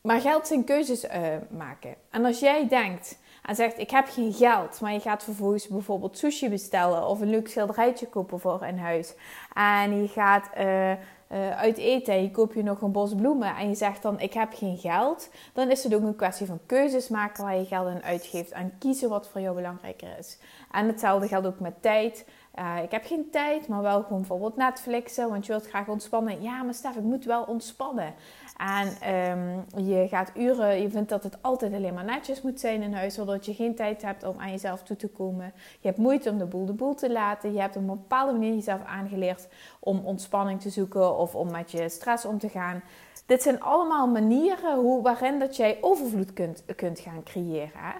maar 0.00 0.20
geld 0.20 0.46
zijn 0.46 0.64
keuzes 0.64 1.04
uh, 1.04 1.10
maken. 1.50 1.94
En 2.10 2.24
als 2.24 2.38
jij 2.38 2.68
denkt 2.68 3.18
en 3.42 3.54
zegt: 3.54 3.78
Ik 3.78 3.90
heb 3.90 4.08
geen 4.08 4.32
geld, 4.32 4.80
maar 4.80 4.92
je 4.92 5.00
gaat 5.00 5.24
vervolgens 5.24 5.68
bijvoorbeeld 5.68 6.18
sushi 6.18 6.48
bestellen 6.48 7.06
of 7.06 7.20
een 7.20 7.30
leuk 7.30 7.48
schilderijtje 7.48 8.06
kopen 8.06 8.40
voor 8.40 8.62
een 8.62 8.78
huis. 8.78 9.14
En 9.54 10.02
je 10.02 10.08
gaat. 10.08 10.50
Uh, 10.58 10.92
uh, 11.34 11.50
uit 11.50 11.78
eten, 11.78 12.22
je 12.22 12.30
koopt 12.30 12.54
je 12.54 12.62
nog 12.62 12.80
een 12.80 12.92
bos 12.92 13.14
bloemen 13.14 13.56
en 13.56 13.68
je 13.68 13.74
zegt 13.74 14.02
dan 14.02 14.20
ik 14.20 14.32
heb 14.32 14.54
geen 14.54 14.76
geld, 14.76 15.28
dan 15.52 15.70
is 15.70 15.84
het 15.84 15.94
ook 15.94 16.02
een 16.02 16.16
kwestie 16.16 16.46
van 16.46 16.60
keuzes 16.66 17.08
maken 17.08 17.44
waar 17.44 17.56
je 17.56 17.64
geld 17.64 17.86
aan 17.86 18.02
uitgeeft 18.02 18.50
en 18.50 18.72
kiezen 18.78 19.08
wat 19.08 19.28
voor 19.28 19.40
jou 19.40 19.54
belangrijker 19.54 20.18
is. 20.18 20.38
En 20.70 20.86
hetzelfde 20.86 21.28
geldt 21.28 21.46
ook 21.46 21.60
met 21.60 21.82
tijd. 21.82 22.24
Uh, 22.58 22.82
ik 22.82 22.90
heb 22.90 23.04
geen 23.04 23.30
tijd, 23.30 23.68
maar 23.68 23.82
wel 23.82 24.02
gewoon 24.02 24.18
bijvoorbeeld 24.18 24.56
Netflixen, 24.56 25.28
want 25.28 25.46
je 25.46 25.52
wilt 25.52 25.68
graag 25.68 25.88
ontspannen. 25.88 26.42
Ja, 26.42 26.62
maar 26.62 26.74
Stef, 26.74 26.96
ik 26.96 27.02
moet 27.02 27.24
wel 27.24 27.42
ontspannen. 27.42 28.14
En 28.56 29.14
um, 29.14 29.64
je 29.84 30.08
gaat 30.08 30.30
uren, 30.36 30.82
je 30.82 30.90
vindt 30.90 31.08
dat 31.08 31.22
het 31.22 31.42
altijd 31.42 31.72
alleen 31.72 31.94
maar 31.94 32.04
netjes 32.04 32.42
moet 32.42 32.60
zijn 32.60 32.82
in 32.82 32.92
huis, 32.92 33.14
zodat 33.14 33.46
je 33.46 33.54
geen 33.54 33.74
tijd 33.74 34.02
hebt 34.02 34.24
om 34.24 34.34
aan 34.38 34.50
jezelf 34.50 34.82
toe 34.82 34.96
te 34.96 35.08
komen. 35.08 35.52
Je 35.80 35.88
hebt 35.88 35.98
moeite 35.98 36.30
om 36.30 36.38
de 36.38 36.44
boel 36.44 36.64
de 36.64 36.72
boel 36.72 36.94
te 36.94 37.12
laten. 37.12 37.52
Je 37.52 37.60
hebt 37.60 37.76
op 37.76 37.82
een 37.82 37.88
bepaalde 37.88 38.32
manier 38.32 38.54
jezelf 38.54 38.84
aangeleerd 38.84 39.48
om 39.80 40.02
ontspanning 40.04 40.60
te 40.60 40.70
zoeken 40.70 41.16
of 41.24 41.34
om 41.34 41.50
met 41.50 41.70
je 41.70 41.88
stress 41.88 42.24
om 42.24 42.38
te 42.38 42.48
gaan. 42.48 42.82
Dit 43.26 43.42
zijn 43.42 43.60
allemaal 43.62 44.06
manieren 44.06 44.78
hoe, 44.78 45.02
waarin 45.02 45.38
dat 45.38 45.56
jij 45.56 45.78
overvloed 45.80 46.32
kunt, 46.32 46.64
kunt 46.76 47.00
gaan 47.00 47.22
creëren. 47.22 47.94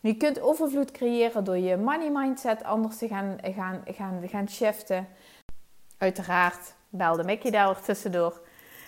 Je 0.00 0.16
kunt 0.16 0.40
overvloed 0.40 0.90
creëren 0.90 1.44
door 1.44 1.58
je 1.58 1.76
money 1.76 2.10
mindset 2.10 2.64
anders 2.64 2.98
te 2.98 3.08
gaan, 3.08 3.38
gaan, 3.42 3.82
gaan, 3.84 4.22
gaan 4.28 4.48
shiften. 4.48 5.08
Uiteraard 5.98 6.74
belde 6.88 7.24
Mickey 7.24 7.50
daar 7.50 7.80
tussendoor. 7.80 8.40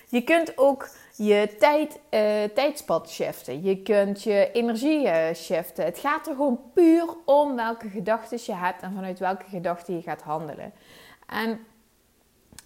Je 0.09 0.23
kunt 0.23 0.59
ook 0.59 0.89
je 1.17 1.57
tijd, 1.59 2.01
uh, 2.11 2.45
tijdspad 2.55 3.11
shiften. 3.11 3.63
Je 3.63 3.83
kunt 3.83 4.23
je 4.23 4.51
energie 4.53 5.07
uh, 5.07 5.35
shiften. 5.35 5.85
Het 5.85 5.99
gaat 5.99 6.27
er 6.27 6.35
gewoon 6.35 6.61
puur 6.75 7.07
om 7.25 7.57
welke 7.57 7.89
gedachten 7.89 8.39
je 8.45 8.55
hebt 8.55 8.83
en 8.83 8.95
vanuit 8.95 9.19
welke 9.19 9.45
gedachten 9.49 9.95
je 9.95 10.03
gaat 10.03 10.23
handelen. 10.23 10.73
En 11.27 11.67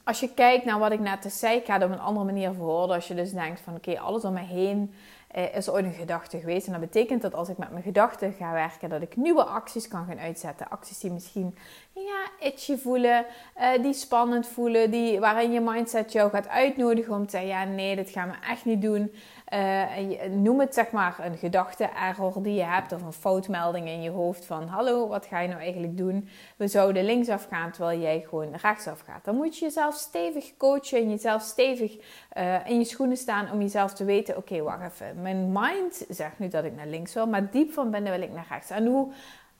als 0.08 0.20
je 0.20 0.34
kijkt 0.34 0.64
naar 0.64 0.78
wat 0.78 0.92
ik 0.92 1.00
net 1.00 1.32
zei, 1.32 1.56
ik 1.56 1.64
ga 1.64 1.74
het 1.74 1.84
op 1.84 1.90
een 1.90 2.00
andere 2.00 2.26
manier 2.26 2.52
verwoorden. 2.52 2.96
Als 2.96 3.08
je 3.08 3.14
dus 3.14 3.32
denkt 3.32 3.60
van 3.60 3.74
oké, 3.74 4.00
alles 4.00 4.24
om 4.24 4.32
me 4.32 4.40
heen 4.40 4.94
uh, 5.36 5.56
is 5.56 5.70
ooit 5.70 5.84
een 5.84 5.92
gedachte 5.92 6.38
geweest. 6.38 6.66
En 6.66 6.72
dat 6.72 6.80
betekent 6.80 7.22
dat 7.22 7.34
als 7.34 7.48
ik 7.48 7.58
met 7.58 7.70
mijn 7.70 7.82
gedachten 7.82 8.32
ga 8.32 8.52
werken, 8.52 8.88
dat 8.88 9.02
ik 9.02 9.16
nieuwe 9.16 9.44
acties 9.44 9.88
kan 9.88 10.06
gaan 10.06 10.18
uitzetten. 10.18 10.68
Acties 10.68 10.98
die 10.98 11.10
misschien 11.10 11.56
ja, 11.92 12.46
itchy 12.46 12.76
voelen, 12.76 13.24
uh, 13.60 13.82
die 13.82 13.92
spannend 13.92 14.46
voelen, 14.46 14.90
die, 14.90 15.20
waarin 15.20 15.52
je 15.52 15.60
mindset 15.60 16.12
jou 16.12 16.30
gaat 16.30 16.48
uitnodigen 16.48 17.14
om 17.14 17.24
te 17.24 17.30
zeggen, 17.30 17.50
ja 17.50 17.64
nee, 17.64 17.96
dit 17.96 18.10
gaan 18.10 18.28
we 18.28 18.46
echt 18.50 18.64
niet 18.64 18.82
doen. 18.82 19.12
Uh, 19.52 19.84
noem 20.30 20.60
het 20.60 20.74
zeg 20.74 20.90
maar 20.90 21.16
een 21.18 21.36
gedachte-error 21.36 22.42
die 22.42 22.54
je 22.54 22.64
hebt 22.64 22.92
of 22.92 23.02
een 23.02 23.12
foutmelding 23.12 23.88
in 23.88 24.02
je 24.02 24.10
hoofd 24.10 24.44
van 24.44 24.66
hallo, 24.66 25.08
wat 25.08 25.26
ga 25.26 25.40
je 25.40 25.48
nou 25.48 25.60
eigenlijk 25.60 25.96
doen? 25.96 26.28
We 26.56 26.68
zouden 26.68 27.04
linksaf 27.04 27.46
gaan 27.50 27.70
terwijl 27.70 28.00
jij 28.00 28.24
gewoon 28.28 28.54
rechtsaf 28.54 29.00
gaat. 29.00 29.24
Dan 29.24 29.36
moet 29.36 29.58
je 29.58 29.64
jezelf 29.64 29.94
stevig 29.94 30.56
coachen 30.56 30.98
en 30.98 31.10
jezelf 31.10 31.42
stevig 31.42 31.96
uh, 32.38 32.66
in 32.66 32.78
je 32.78 32.84
schoenen 32.84 33.16
staan 33.16 33.52
om 33.52 33.60
jezelf 33.60 33.94
te 33.94 34.04
weten, 34.04 34.36
oké, 34.36 34.62
wacht 34.62 34.82
even, 34.82 35.22
mijn 35.22 35.52
mind 35.52 36.04
zegt 36.08 36.38
nu 36.38 36.48
dat 36.48 36.64
ik 36.64 36.76
naar 36.76 36.86
links 36.86 37.14
wil, 37.14 37.26
maar 37.26 37.50
diep 37.50 37.72
van 37.72 37.90
binnen 37.90 38.12
wil 38.12 38.22
ik 38.22 38.32
naar 38.32 38.46
rechts. 38.48 38.70
En 38.70 38.86
hoe 38.86 39.12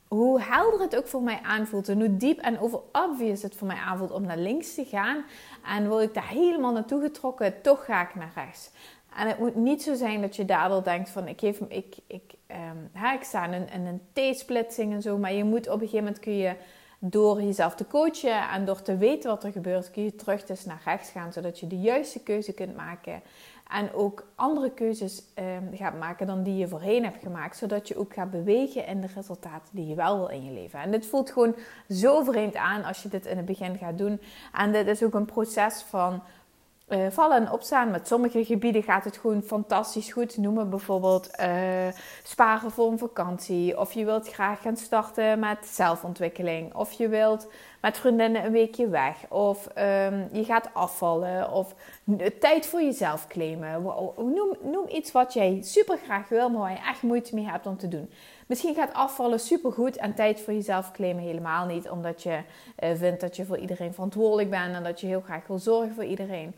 hoe 0.09 0.41
helder 0.41 0.81
het 0.81 0.97
ook 0.97 1.07
voor 1.07 1.23
mij 1.23 1.41
aanvoelt 1.43 1.89
en 1.89 1.99
hoe 2.01 2.17
diep 2.17 2.39
en 2.39 2.61
over 2.61 2.81
obvious 2.93 3.43
het 3.43 3.55
voor 3.55 3.67
mij 3.67 3.77
aanvoelt 3.77 4.11
om 4.11 4.27
naar 4.27 4.39
links 4.39 4.75
te 4.75 4.85
gaan. 4.85 5.25
En 5.65 5.89
word 5.89 6.03
ik 6.03 6.15
daar 6.15 6.29
helemaal 6.29 6.73
naartoe 6.73 7.01
getrokken, 7.01 7.63
toch 7.63 7.85
ga 7.85 8.03
ik 8.03 8.15
naar 8.15 8.33
rechts. 8.35 8.71
En 9.17 9.29
het 9.29 9.39
moet 9.39 9.55
niet 9.55 9.83
zo 9.83 9.95
zijn 9.95 10.21
dat 10.21 10.37
je 10.37 10.45
daardoor 10.45 10.83
denkt 10.83 11.11
van 11.11 11.29
ik, 11.29 11.41
geef, 11.41 11.61
ik, 11.69 11.97
ik, 12.07 12.35
um, 12.51 12.91
ik 13.15 13.23
sta 13.23 13.45
in 13.45 13.53
een, 13.53 13.71
in 13.71 13.87
een 13.87 14.33
T-splitsing 14.33 14.93
en 14.93 15.03
zo. 15.03 15.19
Maar 15.19 15.33
je 15.33 15.45
moet 15.45 15.67
op 15.69 15.73
een 15.73 15.79
gegeven 15.79 16.05
moment 16.05 16.19
kun 16.19 16.37
je 16.37 16.55
door 16.99 17.43
jezelf 17.43 17.75
te 17.75 17.87
coachen 17.87 18.49
en 18.49 18.65
door 18.65 18.83
te 18.83 18.97
weten 18.97 19.31
wat 19.31 19.45
er 19.45 19.53
gebeurt, 19.53 19.91
kun 19.91 20.03
je 20.03 20.15
terug 20.15 20.45
dus 20.45 20.65
naar 20.65 20.83
rechts 20.85 21.11
gaan, 21.11 21.33
zodat 21.33 21.61
je 21.61 21.67
de 21.67 21.81
juiste 21.81 22.23
keuze 22.23 22.53
kunt 22.53 22.77
maken. 22.77 23.23
En 23.69 23.93
ook 23.93 24.27
andere 24.35 24.71
keuzes 24.71 25.23
um, 25.35 25.77
gaat 25.77 25.99
maken 25.99 26.27
dan 26.27 26.43
die 26.43 26.57
je 26.57 26.69
voorheen 26.69 27.05
hebt 27.05 27.23
gemaakt. 27.23 27.57
Zodat 27.57 27.89
je 27.89 27.99
ook 27.99 28.15
gaat 28.15 28.31
bewegen 28.31 28.87
in 28.87 29.01
de 29.01 29.07
resultaten 29.15 29.69
die 29.71 29.87
je 29.87 29.95
wel 29.95 30.19
wil 30.19 30.29
in 30.29 30.45
je 30.45 30.53
leven. 30.53 30.81
En 30.81 30.91
dit 30.91 31.07
voelt 31.07 31.31
gewoon 31.31 31.55
zo 31.89 32.23
vreemd 32.23 32.57
aan 32.57 32.85
als 32.85 33.03
je 33.03 33.09
dit 33.09 33.27
in 33.27 33.37
het 33.37 33.47
begin 33.47 33.79
gaat 33.79 33.99
doen. 33.99 34.21
En 34.53 34.73
dit 34.73 34.87
is 34.87 35.03
ook 35.03 35.15
een 35.15 35.25
proces 35.25 35.83
van 35.83 36.23
uh, 36.89 37.07
vallen 37.11 37.37
en 37.37 37.53
opstaan. 37.53 37.91
Met 37.91 38.09
sommige 38.09 38.45
gebieden 38.45 38.83
gaat 38.83 39.05
het 39.05 39.17
gewoon 39.17 39.43
fantastisch 39.43 40.13
goed. 40.13 40.37
Noemen 40.37 40.71
bijvoorbeeld 40.71 41.31
uh, 41.41 41.49
sparen 42.23 42.71
voor 42.71 42.91
een 42.91 42.99
vakantie. 42.99 43.79
Of 43.79 43.93
je 43.93 44.05
wilt 44.05 44.29
graag 44.29 44.63
gaan 44.63 44.77
starten 44.77 45.39
met 45.39 45.67
zelfontwikkeling. 45.67 46.75
Of 46.75 46.93
je 46.93 47.09
wilt 47.09 47.49
met 47.81 47.99
vriendinnen 47.99 48.45
een 48.45 48.53
weekje 48.53 48.89
weg. 48.89 49.17
Of 49.29 49.67
um, 49.67 50.29
je 50.33 50.45
gaat 50.45 50.71
afvallen. 50.73 51.53
Of 51.53 51.75
tijd 52.41 52.67
voor 52.67 52.83
jezelf 52.83 53.27
claimen. 53.27 53.83
Noem, 54.17 54.57
noem 54.63 54.89
iets 54.89 55.13
wat 55.13 55.33
jij 55.33 55.59
super 55.63 55.99
graag 56.05 56.29
wil, 56.29 56.49
maar 56.49 56.61
waar 56.61 56.71
je 56.71 56.87
echt 56.89 57.03
moeite 57.03 57.35
mee 57.35 57.47
hebt 57.47 57.67
om 57.67 57.77
te 57.77 57.89
doen. 57.89 58.11
Misschien 58.47 58.75
gaat 58.75 58.93
afvallen 58.95 59.41
super 59.41 59.73
goed 59.73 59.97
en 59.97 60.15
tijd 60.15 60.41
voor 60.41 60.53
jezelf 60.53 60.91
claimen 60.91 61.23
helemaal 61.23 61.67
niet. 61.67 61.91
Omdat 61.91 62.23
je 62.23 62.39
uh, 62.85 62.91
vindt 62.95 63.21
dat 63.21 63.37
je 63.37 63.45
voor 63.45 63.59
iedereen 63.59 63.95
verantwoordelijk 63.95 64.51
bent 64.51 64.75
en 64.75 64.83
dat 64.83 65.01
je 65.01 65.07
heel 65.07 65.21
graag 65.21 65.47
wil 65.47 65.59
zorgen 65.59 65.95
voor 65.95 66.05
iedereen. 66.05 66.55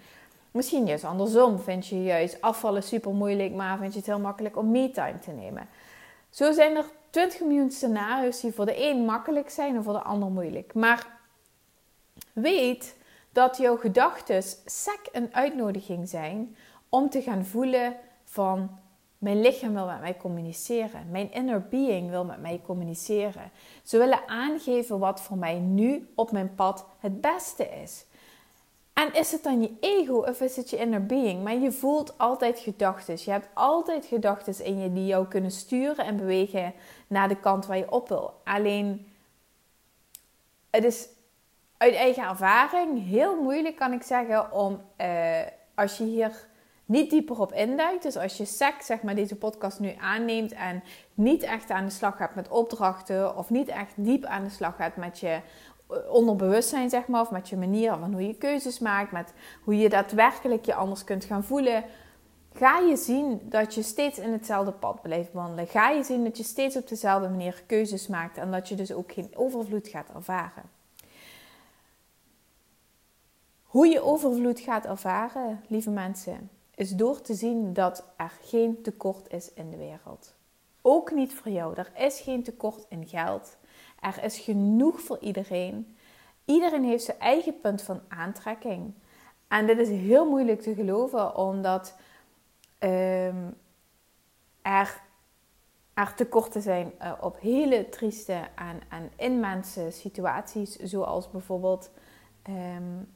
Misschien 0.51 0.87
juist 0.87 1.05
andersom. 1.05 1.59
Vind 1.59 1.87
je 1.87 2.03
juist 2.03 2.41
afvallen 2.41 2.83
super 2.83 3.13
moeilijk, 3.13 3.53
maar 3.53 3.79
vind 3.79 3.93
je 3.93 3.99
het 3.99 4.09
heel 4.09 4.21
makkelijk 4.21 4.57
om 4.57 4.71
me-time 4.71 5.19
te 5.19 5.31
nemen. 5.31 5.69
Zo 6.31 6.53
zijn 6.53 6.77
er 6.77 6.85
20 7.11 7.41
miljoen 7.41 7.71
scenario's 7.71 8.41
die 8.41 8.53
voor 8.53 8.67
de 8.67 8.89
een 8.89 9.05
makkelijk 9.05 9.51
zijn 9.51 9.77
en 9.77 9.83
voor 9.83 9.93
de 9.93 10.03
ander 10.03 10.31
moeilijk. 10.31 10.75
Maar 10.75 11.07
weet 12.33 12.97
dat 13.33 13.57
jouw 13.57 13.77
gedachten 13.77 14.43
sec 14.65 15.01
een 15.13 15.35
uitnodiging 15.35 16.09
zijn 16.09 16.57
om 16.89 17.11
te 17.11 17.23
gaan 17.23 17.45
voelen 17.45 17.97
van 18.25 18.79
mijn 19.19 19.41
lichaam 19.41 19.75
wil 19.75 19.87
met 19.87 20.01
mij 20.01 20.17
communiceren. 20.17 21.11
Mijn 21.11 21.33
inner 21.33 21.69
being 21.69 22.11
wil 22.11 22.25
met 22.25 22.41
mij 22.41 22.61
communiceren. 22.67 23.51
Ze 23.83 23.99
willen 23.99 24.29
aangeven 24.29 24.99
wat 24.99 25.21
voor 25.21 25.37
mij 25.37 25.59
nu 25.59 26.09
op 26.15 26.33
mijn 26.33 26.55
pad 26.55 26.87
het 26.99 27.21
beste 27.21 27.69
is. 27.69 28.05
En 29.01 29.15
is 29.15 29.33
het 29.33 29.43
dan 29.43 29.61
je 29.61 29.77
ego 29.81 30.15
of 30.15 30.41
is 30.41 30.57
het 30.57 30.71
je 30.71 30.77
inner 30.77 31.07
being? 31.07 31.43
Maar 31.43 31.55
je 31.55 31.73
voelt 31.73 32.19
altijd 32.19 32.59
gedachten. 32.59 33.19
Je 33.25 33.31
hebt 33.31 33.49
altijd 33.55 34.07
gedachten 34.07 34.65
in 34.65 34.79
je 34.79 34.93
die 34.93 35.07
jou 35.07 35.29
kunnen 35.29 35.51
sturen 35.51 36.05
en 36.05 36.17
bewegen 36.17 36.75
naar 37.07 37.29
de 37.29 37.37
kant 37.37 37.67
waar 37.67 37.77
je 37.77 37.91
op 37.91 38.09
wil. 38.09 38.41
Alleen, 38.45 39.13
het 40.71 40.85
is 40.85 41.09
uit 41.77 41.95
eigen 41.95 42.29
ervaring 42.29 43.07
heel 43.07 43.43
moeilijk, 43.43 43.77
kan 43.77 43.93
ik 43.93 44.03
zeggen, 44.03 44.53
om 44.53 44.83
uh, 45.01 45.41
als 45.75 45.99
je 45.99 46.05
hier 46.05 46.49
niet 46.85 47.11
dieper 47.11 47.41
op 47.41 47.53
induikt. 47.53 48.03
Dus 48.03 48.17
als 48.17 48.37
je 48.37 48.45
sec, 48.45 48.75
zeg 48.83 49.03
maar, 49.03 49.15
deze 49.15 49.37
podcast 49.37 49.81
nu 49.81 49.95
aanneemt 50.01 50.53
en 50.53 50.83
niet 51.15 51.43
echt 51.43 51.71
aan 51.71 51.85
de 51.85 51.91
slag 51.91 52.17
gaat 52.17 52.35
met 52.35 52.49
opdrachten 52.49 53.37
of 53.37 53.51
niet 53.51 53.69
echt 53.69 53.93
diep 53.97 54.25
aan 54.25 54.45
de 54.45 54.51
slag 54.51 54.77
gaat 54.77 54.97
met 54.97 55.19
je 55.19 55.41
onderbewustzijn, 56.09 56.91
zeg 56.91 57.07
maar, 57.07 57.21
of 57.21 57.31
met 57.31 57.49
je 57.49 57.57
manier 57.57 57.97
van 57.99 58.13
hoe 58.13 58.27
je 58.27 58.35
keuzes 58.35 58.79
maakt, 58.79 59.13
met 59.13 59.33
hoe 59.65 59.77
je 59.77 59.89
daadwerkelijk 59.89 60.65
je 60.65 60.75
anders 60.75 61.05
kunt 61.05 61.25
gaan 61.25 61.45
voelen, 61.45 61.85
ga 62.53 62.79
je 62.79 62.97
zien 62.97 63.41
dat 63.43 63.75
je 63.75 63.83
steeds 63.83 64.19
in 64.19 64.33
hetzelfde 64.33 64.73
pad 64.73 65.03
blijft 65.03 65.33
wandelen. 65.33 65.67
Ga 65.67 65.91
je 65.91 66.03
zien 66.03 66.25
dat 66.25 66.37
je 66.37 66.43
steeds 66.43 66.77
op 66.77 66.89
dezelfde 66.89 67.29
manier 67.29 67.63
keuzes 67.67 68.07
maakt 68.07 68.37
en 68.37 68.51
dat 68.51 68.69
je 68.69 68.75
dus 68.75 68.93
ook 68.93 69.13
geen 69.13 69.31
overvloed 69.35 69.89
gaat 69.89 70.09
ervaren. 70.15 70.63
Hoe 73.63 73.87
je 73.87 74.03
overvloed 74.03 74.61
gaat 74.61 74.85
ervaren, 74.85 75.65
lieve 75.69 75.91
mensen, 75.91 76.51
is 76.75 76.91
door 76.91 77.21
te 77.21 77.35
zien 77.35 77.73
dat 77.73 78.05
er 78.17 78.33
geen 78.43 78.83
tekort 78.83 79.33
is 79.33 79.53
in 79.53 79.71
de 79.71 79.77
wereld. 79.77 80.35
Ook 80.83 81.13
niet 81.13 81.35
voor 81.35 81.53
jou. 81.53 81.75
Er 81.77 81.93
is 81.97 82.21
geen 82.21 82.43
tekort 82.43 82.87
in 82.89 83.07
geld. 83.07 83.57
Er 84.01 84.25
is 84.25 84.39
genoeg 84.39 85.01
voor 85.01 85.19
iedereen. 85.19 85.97
Iedereen 86.45 86.85
heeft 86.85 87.05
zijn 87.05 87.19
eigen 87.19 87.61
punt 87.61 87.83
van 87.83 88.01
aantrekking. 88.09 88.95
En 89.49 89.67
dit 89.67 89.79
is 89.79 89.89
heel 89.89 90.29
moeilijk 90.29 90.61
te 90.61 90.75
geloven, 90.75 91.37
omdat 91.37 91.97
um, 92.79 93.55
er, 94.63 95.01
er 95.95 96.15
tekorten 96.15 96.63
zijn 96.63 96.93
uh, 97.03 97.13
op 97.21 97.41
hele 97.41 97.89
trieste 97.89 98.41
en, 98.55 98.81
en 98.89 99.11
situaties, 99.93 100.77
zoals 100.77 101.31
bijvoorbeeld 101.31 101.91
um, 102.49 103.09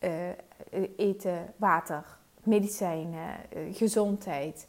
uh, 0.00 0.88
eten, 0.96 1.54
water, 1.56 2.18
medicijnen, 2.42 3.36
uh, 3.56 3.74
gezondheid. 3.74 4.68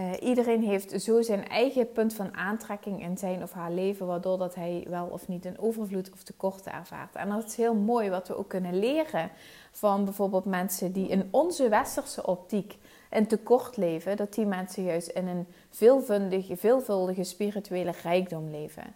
Uh, 0.00 0.10
iedereen 0.20 0.62
heeft 0.62 1.02
zo 1.02 1.22
zijn 1.22 1.48
eigen 1.48 1.92
punt 1.92 2.14
van 2.14 2.36
aantrekking 2.36 3.02
in 3.02 3.18
zijn 3.18 3.42
of 3.42 3.52
haar 3.52 3.70
leven, 3.70 4.06
waardoor 4.06 4.38
dat 4.38 4.54
hij 4.54 4.86
wel 4.88 5.06
of 5.06 5.28
niet 5.28 5.44
een 5.44 5.58
overvloed 5.58 6.10
of 6.12 6.22
tekort 6.22 6.66
ervaart. 6.66 7.14
En 7.14 7.28
dat 7.28 7.44
is 7.44 7.56
heel 7.56 7.74
mooi 7.74 8.10
wat 8.10 8.28
we 8.28 8.36
ook 8.36 8.48
kunnen 8.48 8.78
leren 8.78 9.30
van 9.70 10.04
bijvoorbeeld 10.04 10.44
mensen 10.44 10.92
die 10.92 11.08
in 11.08 11.28
onze 11.30 11.68
westerse 11.68 12.26
optiek 12.26 12.76
een 13.10 13.26
tekort 13.26 13.76
leven, 13.76 14.16
dat 14.16 14.34
die 14.34 14.46
mensen 14.46 14.84
juist 14.84 15.08
in 15.08 15.26
een 15.26 15.46
veelvuldige, 15.70 16.56
veelvuldige 16.56 17.24
spirituele 17.24 17.92
rijkdom 18.02 18.50
leven. 18.50 18.94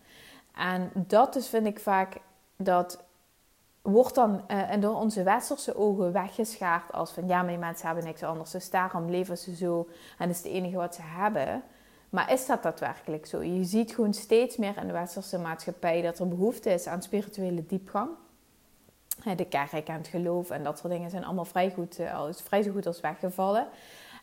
En 0.55 0.91
dat 0.95 1.37
is 1.37 1.49
vind 1.49 1.67
ik 1.67 1.81
vaak 1.81 2.17
dat 2.57 3.05
wordt 3.87 4.14
dan 4.14 4.43
uh, 4.50 4.71
en 4.71 4.81
door 4.81 4.95
onze 4.95 5.23
westerse 5.23 5.76
ogen 5.76 6.12
weggeschaard 6.12 6.93
als 6.93 7.11
van 7.11 7.26
ja, 7.26 7.40
maar 7.40 7.50
die 7.50 7.59
mensen 7.59 7.87
hebben 7.87 8.05
niks 8.05 8.23
anders, 8.23 8.50
dus 8.50 8.71
daarom 8.71 9.11
leven 9.11 9.38
ze 9.38 9.55
zo 9.55 9.88
en 10.19 10.31
is 10.31 10.37
het 10.37 10.47
enige 10.47 10.76
wat 10.76 10.95
ze 10.95 11.02
hebben. 11.02 11.62
Maar 12.11 12.33
is 12.33 12.47
dat 12.47 12.62
daadwerkelijk 12.62 13.26
zo? 13.26 13.43
Je 13.43 13.64
ziet 13.64 13.95
gewoon 13.95 14.14
steeds 14.14 14.57
meer 14.57 14.76
in 14.76 14.87
de 14.87 14.93
westerse 14.93 15.38
maatschappij 15.38 16.02
dat 16.02 16.19
er 16.19 16.28
behoefte 16.28 16.71
is 16.73 16.87
aan 16.87 17.02
spirituele 17.02 17.66
diepgang. 17.66 18.09
De 19.37 19.45
kerk 19.45 19.88
en 19.88 19.97
het 19.97 20.09
geloof 20.09 20.50
en 20.50 20.62
dat 20.62 20.78
soort 20.78 20.93
dingen 20.93 21.11
zijn 21.11 21.25
allemaal 21.25 21.45
vrij, 21.45 21.71
goed, 21.71 21.99
uh, 21.99 22.26
vrij 22.33 22.62
zo 22.62 22.73
goed 22.73 22.87
als 22.87 23.00
weggevallen. 23.00 23.69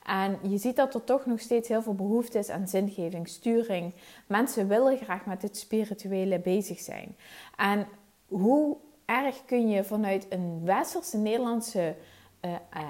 En 0.04 0.40
je 0.42 0.58
ziet 0.58 0.76
dat 0.76 0.94
er 0.94 1.04
toch 1.04 1.26
nog 1.26 1.40
steeds 1.40 1.68
heel 1.68 1.82
veel 1.82 1.96
behoefte 1.96 2.40
is 2.40 2.50
aan 2.50 2.68
zingeving, 2.68 3.28
sturing. 3.28 3.94
Mensen 4.28 4.68
willen 4.68 4.98
graag 4.98 5.26
met 5.26 5.42
het 5.42 5.58
spirituele 5.58 6.40
bezig 6.40 6.80
zijn. 6.80 7.16
En 7.56 7.88
hoe 8.28 8.78
erg 9.06 9.46
kun 9.46 9.70
je 9.70 9.84
vanuit 9.84 10.26
een 10.30 10.62
westerse 10.64 11.18
Nederlandse, 11.18 11.96
uh, 12.42 12.52
uh, 12.52 12.90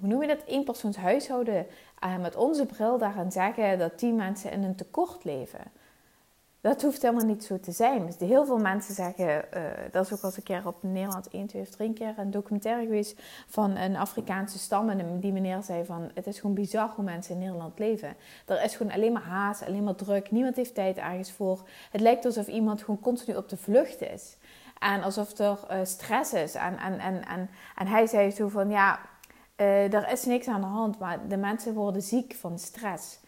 hoe 0.00 0.08
noem 0.08 0.20
je 0.20 0.28
dat, 0.28 0.44
eenpersoons 0.46 0.96
huishouden, 0.96 1.66
met 2.20 2.36
onze 2.36 2.66
bril 2.66 2.98
daaraan 2.98 3.32
zeggen 3.32 3.78
dat 3.78 3.98
die 3.98 4.12
mensen 4.12 4.50
in 4.50 4.62
een 4.62 4.74
tekort 4.74 5.24
leven? 5.24 5.60
Dat 6.64 6.82
hoeft 6.82 7.02
helemaal 7.02 7.26
niet 7.26 7.44
zo 7.44 7.60
te 7.60 7.72
zijn. 7.72 8.06
Dus 8.06 8.16
heel 8.18 8.46
veel 8.46 8.58
mensen 8.58 8.94
zeggen, 8.94 9.26
uh, 9.26 9.62
dat 9.90 10.04
is 10.04 10.12
ook 10.12 10.20
al 10.20 10.28
eens 10.28 10.36
een 10.36 10.42
keer 10.42 10.66
op 10.66 10.76
Nederland 10.80 11.28
1, 11.28 11.46
2 11.46 11.62
of 11.62 11.68
3 11.68 11.92
keer 11.92 12.14
een 12.16 12.30
documentaire 12.30 12.84
geweest 12.84 13.20
van 13.46 13.76
een 13.76 13.96
Afrikaanse 13.96 14.58
stam. 14.58 14.88
En 14.88 15.20
die 15.20 15.32
meneer 15.32 15.62
zei 15.62 15.84
van, 15.84 16.10
het 16.14 16.26
is 16.26 16.40
gewoon 16.40 16.54
bizar 16.54 16.92
hoe 16.94 17.04
mensen 17.04 17.34
in 17.34 17.40
Nederland 17.40 17.78
leven. 17.78 18.16
Er 18.46 18.62
is 18.62 18.76
gewoon 18.76 18.92
alleen 18.92 19.12
maar 19.12 19.22
haast, 19.22 19.66
alleen 19.66 19.84
maar 19.84 19.94
druk. 19.94 20.30
Niemand 20.30 20.56
heeft 20.56 20.74
tijd 20.74 20.96
ergens 20.96 21.32
voor. 21.32 21.68
Het 21.90 22.00
lijkt 22.00 22.24
alsof 22.24 22.46
iemand 22.46 22.80
gewoon 22.80 23.00
continu 23.00 23.36
op 23.36 23.48
de 23.48 23.56
vlucht 23.56 24.02
is. 24.02 24.36
En 24.78 25.02
alsof 25.02 25.38
er 25.38 25.58
uh, 25.70 25.78
stress 25.82 26.32
is. 26.32 26.54
En, 26.54 26.78
en, 26.78 26.98
en, 26.98 27.26
en, 27.26 27.50
en 27.76 27.86
hij 27.86 28.06
zei 28.06 28.30
zo 28.30 28.48
van, 28.48 28.70
ja, 28.70 29.00
uh, 29.56 29.94
er 29.94 30.10
is 30.10 30.24
niks 30.24 30.48
aan 30.48 30.60
de 30.60 30.66
hand. 30.66 30.98
Maar 30.98 31.28
de 31.28 31.36
mensen 31.36 31.74
worden 31.74 32.02
ziek 32.02 32.34
van 32.34 32.58
stress. 32.58 33.18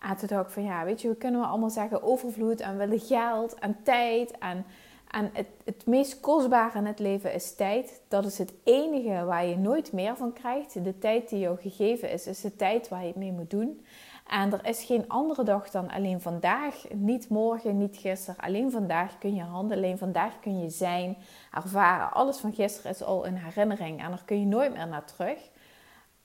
En 0.00 0.16
toen 0.16 0.28
dacht 0.28 0.46
ik 0.46 0.52
van 0.52 0.64
ja, 0.64 0.84
weet 0.84 1.00
je, 1.00 1.08
we 1.08 1.16
kunnen 1.16 1.40
we 1.40 1.46
allemaal 1.46 1.70
zeggen 1.70 2.02
overvloed 2.02 2.60
en 2.60 2.76
willen 2.76 3.00
geld 3.00 3.54
en 3.54 3.76
tijd. 3.82 4.38
En, 4.38 4.64
en 5.10 5.30
het, 5.32 5.46
het 5.64 5.86
meest 5.86 6.20
kostbare 6.20 6.78
in 6.78 6.86
het 6.86 6.98
leven 6.98 7.34
is 7.34 7.54
tijd. 7.54 8.00
Dat 8.08 8.24
is 8.24 8.38
het 8.38 8.52
enige 8.64 9.24
waar 9.24 9.46
je 9.46 9.56
nooit 9.56 9.92
meer 9.92 10.16
van 10.16 10.32
krijgt. 10.32 10.84
De 10.84 10.98
tijd 10.98 11.28
die 11.28 11.38
jou 11.38 11.58
gegeven 11.60 12.10
is, 12.10 12.26
is 12.26 12.40
de 12.40 12.56
tijd 12.56 12.88
waar 12.88 13.00
je 13.00 13.06
het 13.06 13.16
mee 13.16 13.32
moet 13.32 13.50
doen. 13.50 13.84
En 14.24 14.52
er 14.52 14.66
is 14.66 14.84
geen 14.84 15.08
andere 15.08 15.42
dag 15.42 15.70
dan 15.70 15.90
alleen 15.90 16.20
vandaag. 16.20 16.84
Niet 16.92 17.28
morgen, 17.28 17.78
niet 17.78 17.96
gisteren. 17.96 18.40
Alleen 18.40 18.70
vandaag 18.70 19.18
kun 19.18 19.34
je 19.34 19.42
handelen. 19.42 19.84
Alleen 19.84 19.98
vandaag 19.98 20.40
kun 20.40 20.60
je 20.60 20.70
zijn, 20.70 21.16
ervaren. 21.52 22.12
Alles 22.12 22.38
van 22.38 22.52
gisteren 22.52 22.90
is 22.90 23.02
al 23.02 23.26
een 23.26 23.36
herinnering. 23.36 24.02
En 24.02 24.08
daar 24.08 24.24
kun 24.24 24.40
je 24.40 24.46
nooit 24.46 24.72
meer 24.74 24.88
naar 24.88 25.04
terug. 25.04 25.38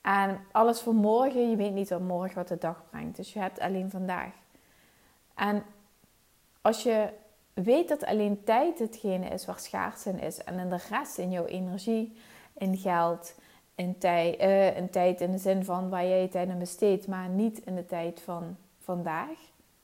En 0.00 0.40
alles 0.52 0.80
voor 0.80 0.94
morgen, 0.94 1.50
je 1.50 1.56
weet 1.56 1.72
niet 1.72 1.88
wat 1.88 2.00
morgen 2.00 2.34
wat 2.34 2.48
de 2.48 2.58
dag 2.58 2.82
brengt. 2.90 3.16
Dus 3.16 3.32
je 3.32 3.38
hebt 3.38 3.60
alleen 3.60 3.90
vandaag. 3.90 4.32
En 5.34 5.62
als 6.60 6.82
je 6.82 7.08
weet 7.54 7.88
dat 7.88 8.04
alleen 8.04 8.44
tijd 8.44 8.78
hetgene 8.78 9.28
is 9.28 9.46
waar 9.46 9.58
schaarste 9.58 10.10
in 10.10 10.20
is. 10.20 10.44
En 10.44 10.58
in 10.58 10.68
de 10.68 10.80
rest 10.90 11.18
in 11.18 11.30
jouw 11.30 11.44
energie, 11.44 12.16
in 12.54 12.76
geld, 12.76 13.34
uh, 13.80 14.76
in 14.76 14.90
tijd 14.90 15.20
in 15.20 15.30
de 15.30 15.38
zin 15.38 15.64
van 15.64 15.88
waar 15.88 16.06
jij 16.06 16.20
je 16.20 16.28
tijd 16.28 16.48
aan 16.48 16.58
besteedt. 16.58 17.06
Maar 17.06 17.28
niet 17.28 17.58
in 17.58 17.74
de 17.74 17.86
tijd 17.86 18.20
van 18.20 18.56
vandaag. 18.78 19.38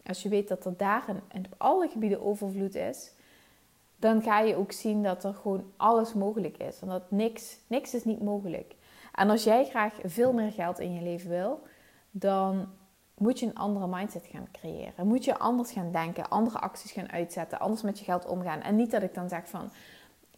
Als 0.05 0.23
je 0.23 0.29
weet 0.29 0.49
dat 0.49 0.65
er 0.65 0.77
daar 0.77 1.05
in, 1.33 1.47
op 1.47 1.55
alle 1.57 1.89
gebieden 1.89 2.23
overvloed 2.23 2.75
is. 2.75 3.13
Dan 3.97 4.23
ga 4.23 4.41
je 4.41 4.57
ook 4.57 4.73
zien 4.73 5.03
dat 5.03 5.25
er 5.25 5.35
gewoon 5.35 5.73
alles 5.77 6.15
mogelijk 6.15 6.57
is. 6.57 6.81
En 6.81 6.89
dat 6.89 7.11
niks, 7.11 7.59
niks 7.67 7.95
is 7.95 8.05
niet 8.05 8.23
mogelijk. 8.23 8.75
En 9.15 9.31
als 9.31 9.45
jij 9.45 9.65
graag 9.65 9.95
veel 10.03 10.33
meer 10.33 10.53
geld 10.53 10.79
in 10.79 10.95
je 10.95 11.03
leven 11.03 11.31
wil, 11.31 11.63
dan 12.11 12.69
moet 13.19 13.39
je 13.41 13.47
een 13.47 13.55
andere 13.55 13.87
mindset 13.87 14.27
gaan 14.27 14.49
creëren. 14.53 15.07
Moet 15.07 15.25
je 15.25 15.39
anders 15.39 15.73
gaan 15.73 15.93
denken, 15.93 16.29
andere 16.29 16.59
acties 16.59 16.93
gaan 16.93 17.13
uitzetten, 17.13 17.59
anders 17.59 17.83
met 17.83 17.99
je 17.99 18.05
geld 18.05 18.27
omgaan. 18.27 18.61
En 18.61 18.77
niet 18.77 18.91
dat 18.91 19.03
ik 19.03 19.15
dan 19.15 19.29
zeg 19.29 19.49
van, 19.49 19.63
eh, 19.63 19.71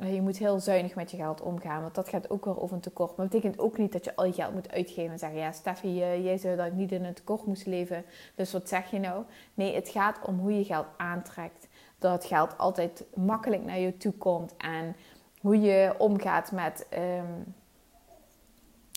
je 0.07 0.23
moet 0.23 0.39
heel 0.39 0.61
zuinig 0.61 0.95
met 0.95 1.11
je 1.11 1.17
geld 1.17 1.41
omgaan, 1.41 1.83
want 1.83 1.95
dat 1.95 2.09
gaat 2.09 2.31
ook 2.31 2.45
weer 2.45 2.61
over 2.61 2.75
een 2.75 2.83
tekort. 2.83 3.17
Maar 3.17 3.29
dat 3.29 3.35
betekent 3.41 3.61
ook 3.61 3.79
niet 3.79 3.93
dat 3.93 4.05
je 4.05 4.17
al 4.17 4.25
je 4.25 4.33
geld 4.33 4.55
moet 4.55 4.71
uitgeven 4.71 5.13
en 5.13 5.19
zeggen: 5.19 5.39
Ja, 5.39 5.53
Steffi, 5.53 5.95
jij 5.97 6.39
zei 6.39 6.57
dat 6.57 6.73
niet 6.73 6.93
in 6.93 7.05
een 7.05 7.15
tekort 7.15 7.47
moest 7.47 7.67
leven, 7.67 8.05
dus 8.35 8.53
wat 8.53 8.69
zeg 8.69 8.91
je 8.91 8.99
nou? 8.99 9.25
Nee, 9.55 9.75
het 9.75 9.89
gaat 9.89 10.19
om 10.27 10.39
hoe 10.39 10.59
je 10.59 10.65
geld 10.65 10.87
aantrekt. 10.97 11.69
Dat 11.99 12.25
geld 12.25 12.59
altijd 12.59 13.05
makkelijk 13.15 13.65
naar 13.65 13.79
je 13.79 13.97
toe 13.97 14.13
komt 14.13 14.55
en 14.57 14.97
hoe 15.41 15.61
je 15.61 15.95
omgaat 15.99 16.53
met. 16.53 16.87
Ehm, 16.89 17.43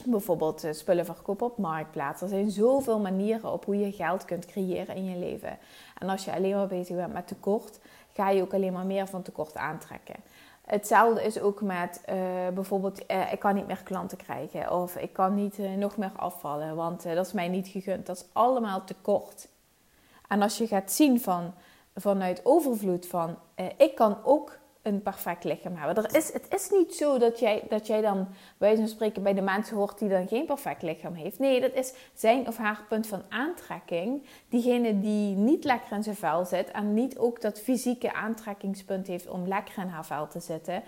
Bijvoorbeeld 0.05 0.63
eh, 0.63 0.73
spullen 0.73 1.05
verkopen 1.05 1.45
op 1.45 1.57
marktplaats. 1.57 2.21
Er 2.21 2.27
zijn 2.27 2.51
zoveel 2.51 2.99
manieren 2.99 3.51
op 3.51 3.65
hoe 3.65 3.77
je 3.79 3.91
geld 3.91 4.25
kunt 4.25 4.45
creëren 4.45 4.95
in 4.95 5.05
je 5.05 5.17
leven. 5.17 5.57
En 5.97 6.09
als 6.09 6.25
je 6.25 6.33
alleen 6.33 6.55
maar 6.55 6.67
bezig 6.67 6.95
bent 6.95 7.13
met 7.13 7.27
tekort, 7.27 7.79
ga 8.13 8.29
je 8.29 8.41
ook 8.41 8.53
alleen 8.53 8.73
maar 8.73 8.85
meer 8.85 9.07
van 9.07 9.21
tekort 9.21 9.55
aantrekken. 9.55 10.15
Hetzelfde 10.71 11.23
is 11.23 11.39
ook 11.39 11.62
met 11.62 12.01
uh, 12.10 12.15
bijvoorbeeld, 12.53 13.12
uh, 13.12 13.34
ik 13.34 13.39
kan 13.39 13.55
niet 13.55 13.67
meer 13.67 13.84
klanten 13.84 14.17
krijgen 14.17 14.71
of 14.71 14.95
ik 14.95 15.13
kan 15.13 15.36
niet 15.36 15.60
uh, 15.60 15.73
nog 15.73 15.97
meer 15.97 16.12
afvallen, 16.15 16.75
want 16.75 17.03
dat 17.03 17.25
is 17.25 17.34
mij 17.34 17.47
niet 17.47 17.67
gegund. 17.67 18.05
Dat 18.05 18.15
is 18.15 18.25
allemaal 18.34 18.84
tekort. 18.84 19.47
En 20.27 20.41
als 20.41 20.57
je 20.57 20.67
gaat 20.67 20.91
zien 20.91 21.21
van, 21.21 21.53
vanuit 21.95 22.41
overvloed 22.43 23.07
van, 23.07 23.38
ik 23.77 23.95
kan 23.95 24.17
ook 24.23 24.57
een 24.82 25.02
perfect 25.02 25.44
lichaam 25.44 25.76
hebben. 25.76 26.04
Er 26.04 26.15
is, 26.15 26.34
het 26.34 26.46
is 26.50 26.70
niet 26.70 26.96
zo 26.96 27.17
dat 27.17 27.39
jij, 27.39 27.63
dat 27.70 27.88
jij 27.88 28.02
dan 28.02 28.28
bij 28.58 28.76
van 28.76 28.88
spreken 28.88 29.24
bij 29.24 29.34
de 29.34 29.41
mensen 29.41 29.76
hoort 29.76 30.00
die 30.00 30.10
dan 30.10 30.28
geen 30.28 30.46
perfect 30.46 30.82
lichaam 30.82 31.13
heeft. 31.13 31.39
Nee, 31.39 31.62
dat 31.62 31.74
is 31.74 31.94
zijn 32.13 32.48
of 32.48 32.58
haar 32.58 32.86
punt 32.89 33.08
van 33.08 33.24
aantrekking. 33.30 34.26
Diegene 34.50 35.00
die 35.00 35.36
niet 35.36 35.63
lekker 35.63 35.96
in 35.96 36.04
zijn 36.04 36.15
vel 36.15 36.46
zit 36.46 36.72
en 36.72 36.94
niet 36.94 37.17
ook 37.17 37.41
dat 37.41 37.60
fysieke 37.60 38.13
aantrekkingspunt 38.13 39.08
heeft 39.08 39.28
om 39.28 39.48
lekker 39.48 39.84
in 39.84 39.89
haar 39.89 40.06
vel 40.06 40.28
te 40.28 40.39
zitten, 40.39 40.84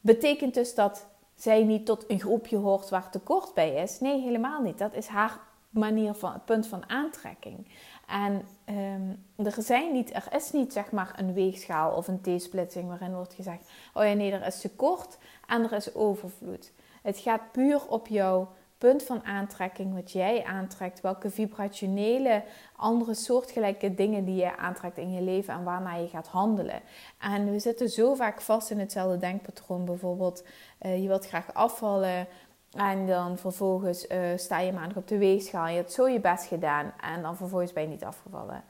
betekent 0.00 0.54
dus 0.54 0.74
dat 0.74 1.06
zij 1.34 1.64
niet 1.64 1.86
tot 1.86 2.04
een 2.08 2.20
groepje 2.20 2.56
hoort 2.56 2.88
waar 2.88 3.10
tekort 3.10 3.54
bij 3.54 3.74
is. 3.74 4.00
Nee, 4.00 4.20
helemaal 4.20 4.62
niet. 4.62 4.78
Dat 4.78 4.94
is 4.94 5.06
haar 5.06 5.38
manier 5.70 6.14
van 6.14 6.42
punt 6.44 6.66
van 6.66 6.88
aantrekking. 6.88 7.66
En 8.06 8.42
um, 8.68 9.46
er, 9.46 9.54
zijn 9.62 9.92
niet, 9.92 10.14
er 10.14 10.26
is 10.30 10.52
niet 10.52 10.72
zeg 10.72 10.90
maar 10.90 11.14
een 11.16 11.32
weegschaal 11.32 11.92
of 11.96 12.08
een 12.08 12.20
T-splitsing 12.20 12.88
waarin 12.88 13.14
wordt 13.14 13.34
gezegd: 13.34 13.70
oh 13.94 14.04
ja, 14.04 14.12
nee, 14.12 14.32
er 14.32 14.46
is 14.46 14.60
tekort 14.60 15.18
en 15.46 15.62
er 15.62 15.72
is 15.72 15.94
overvloed. 15.94 16.72
Het 17.02 17.18
gaat 17.18 17.52
puur 17.52 17.86
op 17.88 18.06
jouw 18.06 18.48
punt 18.78 19.02
van 19.02 19.24
aantrekking, 19.24 19.94
wat 19.94 20.12
jij 20.12 20.44
aantrekt, 20.44 21.00
welke 21.00 21.30
vibrationele 21.30 22.42
andere 22.76 23.14
soortgelijke 23.14 23.94
dingen 23.94 24.24
die 24.24 24.36
je 24.36 24.56
aantrekt 24.56 24.96
in 24.96 25.12
je 25.12 25.22
leven 25.22 25.54
en 25.54 25.64
waarnaar 25.64 26.00
je 26.00 26.08
gaat 26.08 26.28
handelen. 26.28 26.80
En 27.18 27.50
we 27.50 27.58
zitten 27.58 27.88
zo 27.88 28.14
vaak 28.14 28.40
vast 28.40 28.70
in 28.70 28.78
hetzelfde 28.78 29.18
denkpatroon. 29.18 29.84
Bijvoorbeeld, 29.84 30.44
uh, 30.82 31.02
je 31.02 31.08
wilt 31.08 31.26
graag 31.26 31.54
afvallen, 31.54 32.26
en 32.72 33.06
dan 33.06 33.38
vervolgens 33.38 34.06
uh, 34.06 34.18
sta 34.36 34.58
je 34.58 34.72
maandag 34.72 34.96
op 34.96 35.08
de 35.08 35.18
weegschaal. 35.18 35.66
Je 35.66 35.76
hebt 35.76 35.92
zo 35.92 36.08
je 36.08 36.20
best 36.20 36.46
gedaan. 36.46 36.92
En 37.00 37.22
dan 37.22 37.36
vervolgens 37.36 37.72
ben 37.72 37.82
je 37.82 37.88
niet 37.88 38.04
afgevallen. 38.04 38.64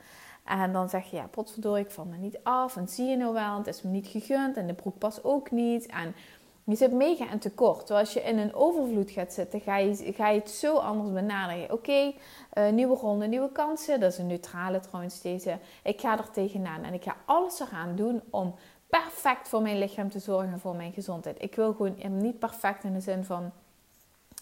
En 0.44 0.72
dan 0.72 0.88
zeg 0.88 1.11
je, 1.11 1.16
ja, 1.16 1.26
potverdorie, 1.26 1.85
ik 1.85 1.90
val 1.90 2.04
me 2.04 2.16
niet 2.16 2.38
af. 2.42 2.76
En 2.76 2.88
zie 2.88 3.06
je 3.06 3.16
nou 3.16 3.32
wel, 3.32 3.56
het 3.59 3.66
is 3.66 3.82
me 3.82 3.90
niet 3.90 4.06
gegund. 4.06 4.56
En 4.56 4.66
de 4.66 4.74
broek 4.74 4.98
past 4.98 5.24
ook 5.24 5.50
niet. 5.50 5.87
En 5.87 6.14
je 6.64 6.76
zit 6.76 6.92
mega 6.92 7.30
in 7.30 7.38
tekort. 7.38 7.78
Terwijl 7.78 8.00
als 8.00 8.12
je 8.12 8.22
in 8.22 8.38
een 8.38 8.54
overvloed 8.54 9.11
gaat 9.11 9.32
zitten, 9.32 9.61
ga 9.61 9.76
je, 9.76 10.12
ga 10.12 10.28
je 10.28 10.38
het 10.38 10.50
zo 10.50 10.76
anders 10.76 11.12
benaderen. 11.12 11.72
Oké, 11.72 12.12
uh, 12.54 12.70
nieuwe 12.70 12.96
ronde, 12.96 13.26
nieuwe 13.26 13.52
kansen. 13.52 14.00
Dat 14.00 14.12
is 14.12 14.18
een 14.18 14.26
neutrale 14.26 14.80
trouwens 14.80 15.20
deze. 15.20 15.59
Ik 15.82 16.00
ga 16.00 16.18
er 16.18 16.30
tegenaan. 16.30 16.85
En 16.85 16.94
ik 16.94 17.02
ga 17.02 17.16
alles 17.24 17.61
eraan 17.61 17.96
doen 17.96 18.22
om 18.30 18.54
perfect 18.87 19.48
voor 19.48 19.62
mijn 19.62 19.78
lichaam 19.78 20.11
te 20.11 20.18
zorgen. 20.18 20.61
Voor 20.61 20.76
mijn 20.76 20.92
gezondheid. 20.92 21.42
Ik 21.42 21.54
wil 21.54 21.72
gewoon 21.72 22.18
niet 22.18 22.38
perfect 22.38 22.85
in 22.85 22.92
de 22.92 23.00
zin 23.00 23.24
van 23.24 23.52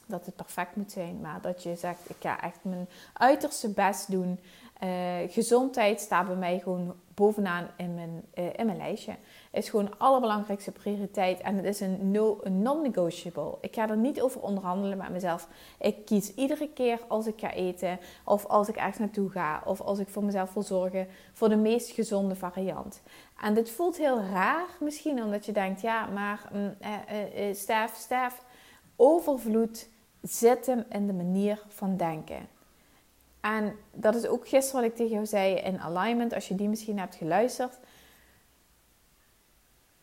dat 0.06 0.26
het 0.26 0.36
perfect 0.36 0.76
moet 0.76 0.92
zijn, 0.92 1.20
maar 1.20 1.40
dat 1.40 1.62
je 1.62 1.76
zegt: 1.76 2.10
ik 2.10 2.16
ga 2.20 2.40
echt 2.40 2.58
mijn 2.62 2.88
uiterste 3.12 3.68
best 3.68 4.10
doen. 4.10 4.38
Uh, 4.82 4.90
gezondheid 5.28 6.00
staat 6.00 6.26
bij 6.26 6.36
mij 6.36 6.58
gewoon 6.58 6.94
bovenaan 7.14 7.66
in 7.76 7.94
mijn, 7.94 8.24
uh, 8.34 8.44
in 8.56 8.66
mijn 8.66 8.78
lijstje. 8.78 9.16
Is 9.50 9.68
gewoon 9.68 9.84
de 9.84 9.96
allerbelangrijkste 9.98 10.72
prioriteit 10.72 11.40
en 11.40 11.56
het 11.56 11.64
is 11.64 11.80
een, 11.80 12.10
no, 12.10 12.40
non-negotiable. 12.44 13.58
Ik 13.60 13.74
ga 13.74 13.88
er 13.88 13.96
niet 13.96 14.20
over 14.20 14.40
onderhandelen 14.40 14.98
met 14.98 15.08
mezelf. 15.08 15.48
Ik 15.78 16.04
kies 16.04 16.34
iedere 16.34 16.68
keer 16.68 16.98
als 17.08 17.26
ik 17.26 17.40
ga 17.40 17.52
eten, 17.52 17.98
of 18.24 18.46
als 18.46 18.68
ik 18.68 18.76
ergens 18.76 18.98
naartoe 18.98 19.30
ga, 19.30 19.62
of 19.64 19.80
als 19.80 19.98
ik 19.98 20.08
voor 20.08 20.24
mezelf 20.24 20.52
wil 20.52 20.62
zorgen, 20.62 21.06
voor 21.32 21.48
de 21.48 21.56
meest 21.56 21.90
gezonde 21.90 22.34
variant. 22.34 23.00
En 23.42 23.54
dit 23.54 23.70
voelt 23.70 23.96
heel 23.96 24.20
raar 24.20 24.66
misschien, 24.80 25.22
omdat 25.22 25.46
je 25.46 25.52
denkt: 25.52 25.80
ja, 25.80 26.06
maar 26.06 26.50
uh, 26.52 27.54
Stef, 27.54 27.94
Stef, 27.96 28.42
overvloed 28.96 29.88
zit 30.28 30.66
hem 30.66 30.84
in 30.88 31.06
de 31.06 31.12
manier 31.12 31.62
van 31.68 31.96
denken. 31.96 32.48
En 33.40 33.76
dat 33.92 34.14
is 34.14 34.26
ook 34.26 34.48
gisteren 34.48 34.80
wat 34.80 34.90
ik 34.90 34.96
tegen 34.96 35.12
jou 35.12 35.26
zei 35.26 35.54
in 35.54 35.80
alignment, 35.80 36.34
als 36.34 36.48
je 36.48 36.54
die 36.54 36.68
misschien 36.68 36.98
hebt 36.98 37.14
geluisterd. 37.14 37.78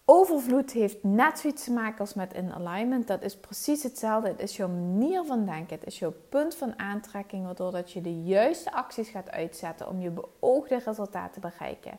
Overvloed 0.05 0.71
heeft 0.71 1.03
net 1.03 1.39
zoiets 1.39 1.63
te 1.63 1.71
maken 1.71 1.99
als 1.99 2.13
met 2.13 2.33
in 2.33 2.53
alignment. 2.53 3.07
Dat 3.07 3.21
is 3.21 3.37
precies 3.37 3.83
hetzelfde. 3.83 4.27
Het 4.27 4.39
is 4.39 4.55
jouw 4.55 4.67
manier 4.67 5.25
van 5.25 5.45
denken. 5.45 5.77
Het 5.77 5.87
is 5.87 5.99
jouw 5.99 6.13
punt 6.29 6.55
van 6.55 6.79
aantrekking, 6.79 7.45
waardoor 7.45 7.71
dat 7.71 7.91
je 7.91 8.01
de 8.01 8.23
juiste 8.23 8.71
acties 8.71 9.09
gaat 9.09 9.29
uitzetten 9.29 9.87
om 9.87 10.01
je 10.01 10.09
beoogde 10.09 10.79
resultaten 10.85 11.31
te 11.31 11.39
bereiken. 11.39 11.97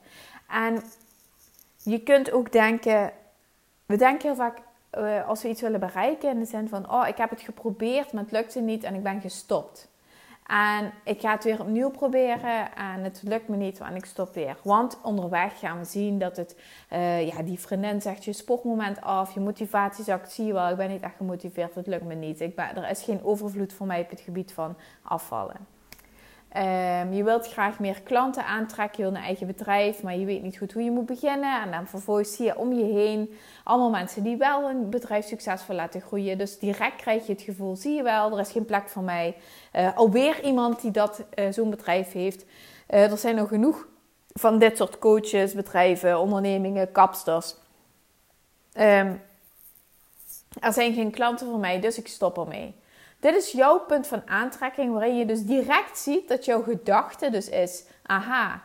En 0.48 0.82
je 1.76 2.02
kunt 2.02 2.32
ook 2.32 2.52
denken, 2.52 3.12
we 3.86 3.96
denken 3.96 4.28
heel 4.28 4.36
vaak 4.36 4.58
uh, 4.98 5.28
als 5.28 5.42
we 5.42 5.48
iets 5.48 5.60
willen 5.60 5.80
bereiken 5.80 6.30
in 6.30 6.38
de 6.38 6.44
zin 6.44 6.68
van, 6.68 6.92
oh, 6.92 7.08
ik 7.08 7.16
heb 7.16 7.30
het 7.30 7.40
geprobeerd, 7.40 8.12
maar 8.12 8.22
het 8.22 8.32
lukte 8.32 8.60
niet 8.60 8.84
en 8.84 8.94
ik 8.94 9.02
ben 9.02 9.20
gestopt. 9.20 9.90
En 10.46 10.92
ik 11.04 11.20
ga 11.20 11.32
het 11.32 11.44
weer 11.44 11.60
opnieuw 11.60 11.90
proberen 11.90 12.74
en 12.76 13.02
het 13.02 13.20
lukt 13.24 13.48
me 13.48 13.56
niet 13.56 13.80
en 13.80 13.94
ik 13.94 14.04
stop 14.04 14.34
weer. 14.34 14.56
Want 14.62 14.98
onderweg 15.02 15.58
gaan 15.58 15.78
we 15.78 15.84
zien 15.84 16.18
dat 16.18 16.36
het, 16.36 16.56
uh, 16.92 17.26
ja, 17.26 17.42
die 17.42 17.58
vriendin 17.58 18.00
zegt 18.00 18.24
je 18.24 18.32
sportmoment 18.32 19.00
af, 19.00 19.34
je 19.34 19.40
motivatie 19.40 20.04
zakt, 20.04 20.32
zie 20.32 20.46
je 20.46 20.52
wel, 20.52 20.70
ik 20.70 20.76
ben 20.76 20.90
niet 20.90 21.02
echt 21.02 21.16
gemotiveerd, 21.16 21.74
het 21.74 21.86
lukt 21.86 22.04
me 22.04 22.14
niet. 22.14 22.40
Ik 22.40 22.56
ben, 22.56 22.76
er 22.76 22.90
is 22.90 23.02
geen 23.02 23.24
overvloed 23.24 23.72
voor 23.72 23.86
mij 23.86 24.00
op 24.00 24.10
het 24.10 24.20
gebied 24.20 24.52
van 24.52 24.76
afvallen. 25.02 25.66
Um, 26.56 27.12
je 27.12 27.24
wilt 27.24 27.48
graag 27.48 27.78
meer 27.78 28.00
klanten 28.02 28.44
aantrekken, 28.44 28.96
je 28.96 29.10
wilt 29.10 29.16
een 29.16 29.26
eigen 29.26 29.46
bedrijf, 29.46 30.02
maar 30.02 30.16
je 30.16 30.24
weet 30.24 30.42
niet 30.42 30.58
goed 30.58 30.72
hoe 30.72 30.82
je 30.82 30.90
moet 30.90 31.06
beginnen. 31.06 31.62
En 31.62 31.70
dan 31.70 31.86
vervolgens 31.86 32.36
zie 32.36 32.44
je 32.44 32.58
om 32.58 32.72
je 32.72 32.84
heen 32.84 33.34
allemaal 33.64 33.90
mensen 33.90 34.22
die 34.22 34.36
wel 34.36 34.66
hun 34.66 34.90
bedrijf 34.90 35.26
succesvol 35.26 35.74
laten 35.74 36.00
groeien. 36.00 36.38
Dus 36.38 36.58
direct 36.58 36.96
krijg 36.96 37.26
je 37.26 37.32
het 37.32 37.42
gevoel, 37.42 37.76
zie 37.76 37.94
je 37.94 38.02
wel, 38.02 38.32
er 38.32 38.40
is 38.40 38.52
geen 38.52 38.64
plek 38.64 38.88
voor 38.88 39.02
mij. 39.02 39.36
Uh, 39.76 39.96
alweer 39.96 40.42
iemand 40.42 40.80
die 40.80 40.90
dat 40.90 41.24
uh, 41.34 41.52
zo'n 41.52 41.70
bedrijf 41.70 42.12
heeft. 42.12 42.44
Uh, 42.90 43.10
er 43.10 43.18
zijn 43.18 43.36
nog 43.36 43.48
genoeg 43.48 43.86
van 44.32 44.58
dit 44.58 44.76
soort 44.76 44.98
coaches, 44.98 45.54
bedrijven, 45.54 46.18
ondernemingen, 46.18 46.92
kapsters. 46.92 47.54
Um, 48.74 49.22
er 50.60 50.72
zijn 50.72 50.94
geen 50.94 51.10
klanten 51.10 51.46
voor 51.46 51.58
mij, 51.58 51.80
dus 51.80 51.98
ik 51.98 52.08
stop 52.08 52.38
ermee. 52.38 52.74
Dit 53.22 53.34
is 53.34 53.52
jouw 53.52 53.78
punt 53.78 54.06
van 54.06 54.22
aantrekking 54.26 54.92
waarin 54.92 55.16
je 55.16 55.26
dus 55.26 55.44
direct 55.44 55.98
ziet 55.98 56.28
dat 56.28 56.44
jouw 56.44 56.62
gedachte 56.62 57.30
dus 57.30 57.48
is: 57.48 57.84
aha, 58.02 58.62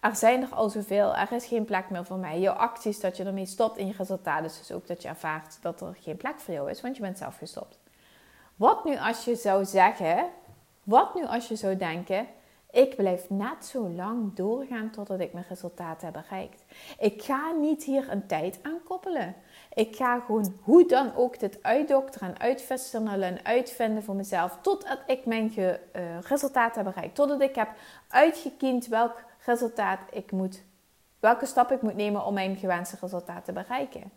er 0.00 0.16
zijn 0.16 0.42
er 0.42 0.54
al 0.54 0.68
zoveel, 0.68 1.16
er 1.16 1.32
is 1.32 1.46
geen 1.46 1.64
plek 1.64 1.90
meer 1.90 2.04
voor 2.04 2.16
mij. 2.16 2.40
Jouw 2.40 2.54
acties 2.54 3.00
dat 3.00 3.16
je 3.16 3.24
ermee 3.24 3.46
stopt 3.46 3.76
in 3.76 3.86
je 3.86 3.94
resultaat 3.96 4.44
is 4.44 4.58
dus 4.58 4.72
ook 4.72 4.86
dat 4.86 5.02
je 5.02 5.08
ervaart 5.08 5.58
dat 5.60 5.80
er 5.80 5.96
geen 6.00 6.16
plek 6.16 6.40
voor 6.40 6.54
jou 6.54 6.70
is, 6.70 6.80
want 6.80 6.96
je 6.96 7.02
bent 7.02 7.18
zelf 7.18 7.36
gestopt. 7.36 7.78
Wat 8.56 8.84
nu 8.84 8.98
als 8.98 9.24
je 9.24 9.34
zou 9.34 9.64
zeggen, 9.64 10.24
wat 10.82 11.14
nu 11.14 11.26
als 11.26 11.48
je 11.48 11.56
zou 11.56 11.76
denken, 11.76 12.26
ik 12.78 12.96
blijf 12.96 13.24
net 13.28 13.64
zo 13.64 13.88
lang 13.88 14.34
doorgaan 14.34 14.90
totdat 14.90 15.20
ik 15.20 15.32
mijn 15.32 15.44
resultaten 15.48 16.06
heb 16.06 16.22
bereikt. 16.22 16.64
Ik 16.98 17.22
ga 17.22 17.50
niet 17.50 17.84
hier 17.84 18.10
een 18.10 18.26
tijd 18.26 18.58
aan 18.62 18.80
koppelen. 18.84 19.34
Ik 19.74 19.96
ga 19.96 20.20
gewoon 20.20 20.54
hoe 20.62 20.86
dan 20.86 21.14
ook 21.14 21.40
dit 21.40 21.62
uitdokteren 21.62 22.28
en 22.28 22.40
uitvestelen 22.40 23.22
en 23.22 23.44
uitvinden 23.44 24.02
voor 24.02 24.14
mezelf. 24.14 24.58
Totdat 24.62 24.98
ik 25.06 25.26
mijn 25.26 25.50
ge, 25.50 25.80
uh, 25.96 26.02
resultaat 26.20 26.74
heb 26.74 26.84
bereikt. 26.84 27.14
Totdat 27.14 27.40
ik 27.40 27.54
heb 27.54 27.68
uitgekiend 28.08 28.86
welk 28.86 29.24
resultaat 29.44 30.00
ik 30.10 30.32
moet, 30.32 30.62
welke 31.20 31.46
stap 31.46 31.72
ik 31.72 31.82
moet 31.82 31.96
nemen 31.96 32.24
om 32.24 32.34
mijn 32.34 32.56
gewenste 32.56 32.96
resultaat 33.00 33.44
te 33.44 33.52
bereiken. 33.52 34.10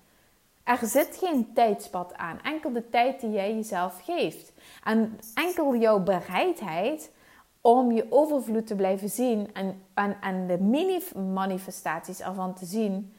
Er 0.63 0.79
zit 0.81 1.17
geen 1.17 1.53
tijdspad 1.53 2.13
aan. 2.15 2.41
Enkel 2.41 2.71
de 2.71 2.89
tijd 2.89 3.19
die 3.19 3.31
jij 3.31 3.55
jezelf 3.55 4.01
geeft. 4.03 4.53
En 4.83 5.19
enkel 5.33 5.75
jouw 5.75 5.99
bereidheid 5.99 7.11
om 7.61 7.91
je 7.91 8.05
overvloed 8.09 8.67
te 8.67 8.75
blijven 8.75 9.09
zien 9.09 9.49
en, 9.53 9.81
en, 10.21 10.47
de 10.47 10.57
mini-manifestaties 10.59 12.21
ervan 12.21 12.53
te 12.53 12.65
zien 12.65 13.13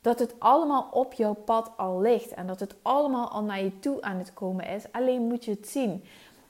dat 0.00 0.18
het 0.18 0.34
allemaal 0.38 0.88
op 0.92 1.12
jouw 1.12 1.34
pad 1.34 1.70
al 1.76 2.00
ligt 2.00 2.30
en 2.30 2.46
dat 2.46 2.60
het 2.60 2.74
allemaal 2.82 3.28
al 3.28 3.42
naar 3.42 3.62
je 3.62 3.78
toe 3.78 4.02
aan 4.02 4.18
het 4.18 4.34
komen 4.34 4.66
is. 4.66 4.84
Alleen 4.92 5.22
moet 5.22 5.44
je 5.44 5.50
het 5.50 5.68
zien. 5.68 6.04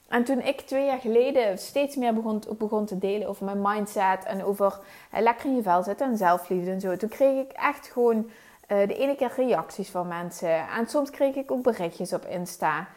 En 0.07 0.23
toen 0.23 0.41
ik 0.41 0.61
twee 0.61 0.85
jaar 0.85 0.99
geleden 0.99 1.57
steeds 1.57 1.95
meer 1.95 2.13
begon, 2.13 2.43
begon 2.57 2.85
te 2.85 2.97
delen 2.97 3.27
over 3.27 3.45
mijn 3.45 3.61
mindset 3.61 4.23
en 4.25 4.43
over 4.43 4.79
eh, 5.11 5.21
lekker 5.21 5.45
in 5.45 5.55
je 5.55 5.61
vel 5.61 5.83
zitten 5.83 6.07
en 6.07 6.17
zelfliefde 6.17 6.71
en 6.71 6.79
zo, 6.79 6.97
toen 6.97 7.09
kreeg 7.09 7.45
ik 7.45 7.51
echt 7.51 7.87
gewoon 7.87 8.17
uh, 8.67 8.87
de 8.87 8.95
ene 8.95 9.15
keer 9.15 9.33
reacties 9.35 9.89
van 9.89 10.07
mensen. 10.07 10.67
En 10.67 10.87
soms 10.87 11.09
kreeg 11.09 11.35
ik 11.35 11.51
ook 11.51 11.63
berichtjes 11.63 12.13
op 12.13 12.25
Insta. 12.25 12.87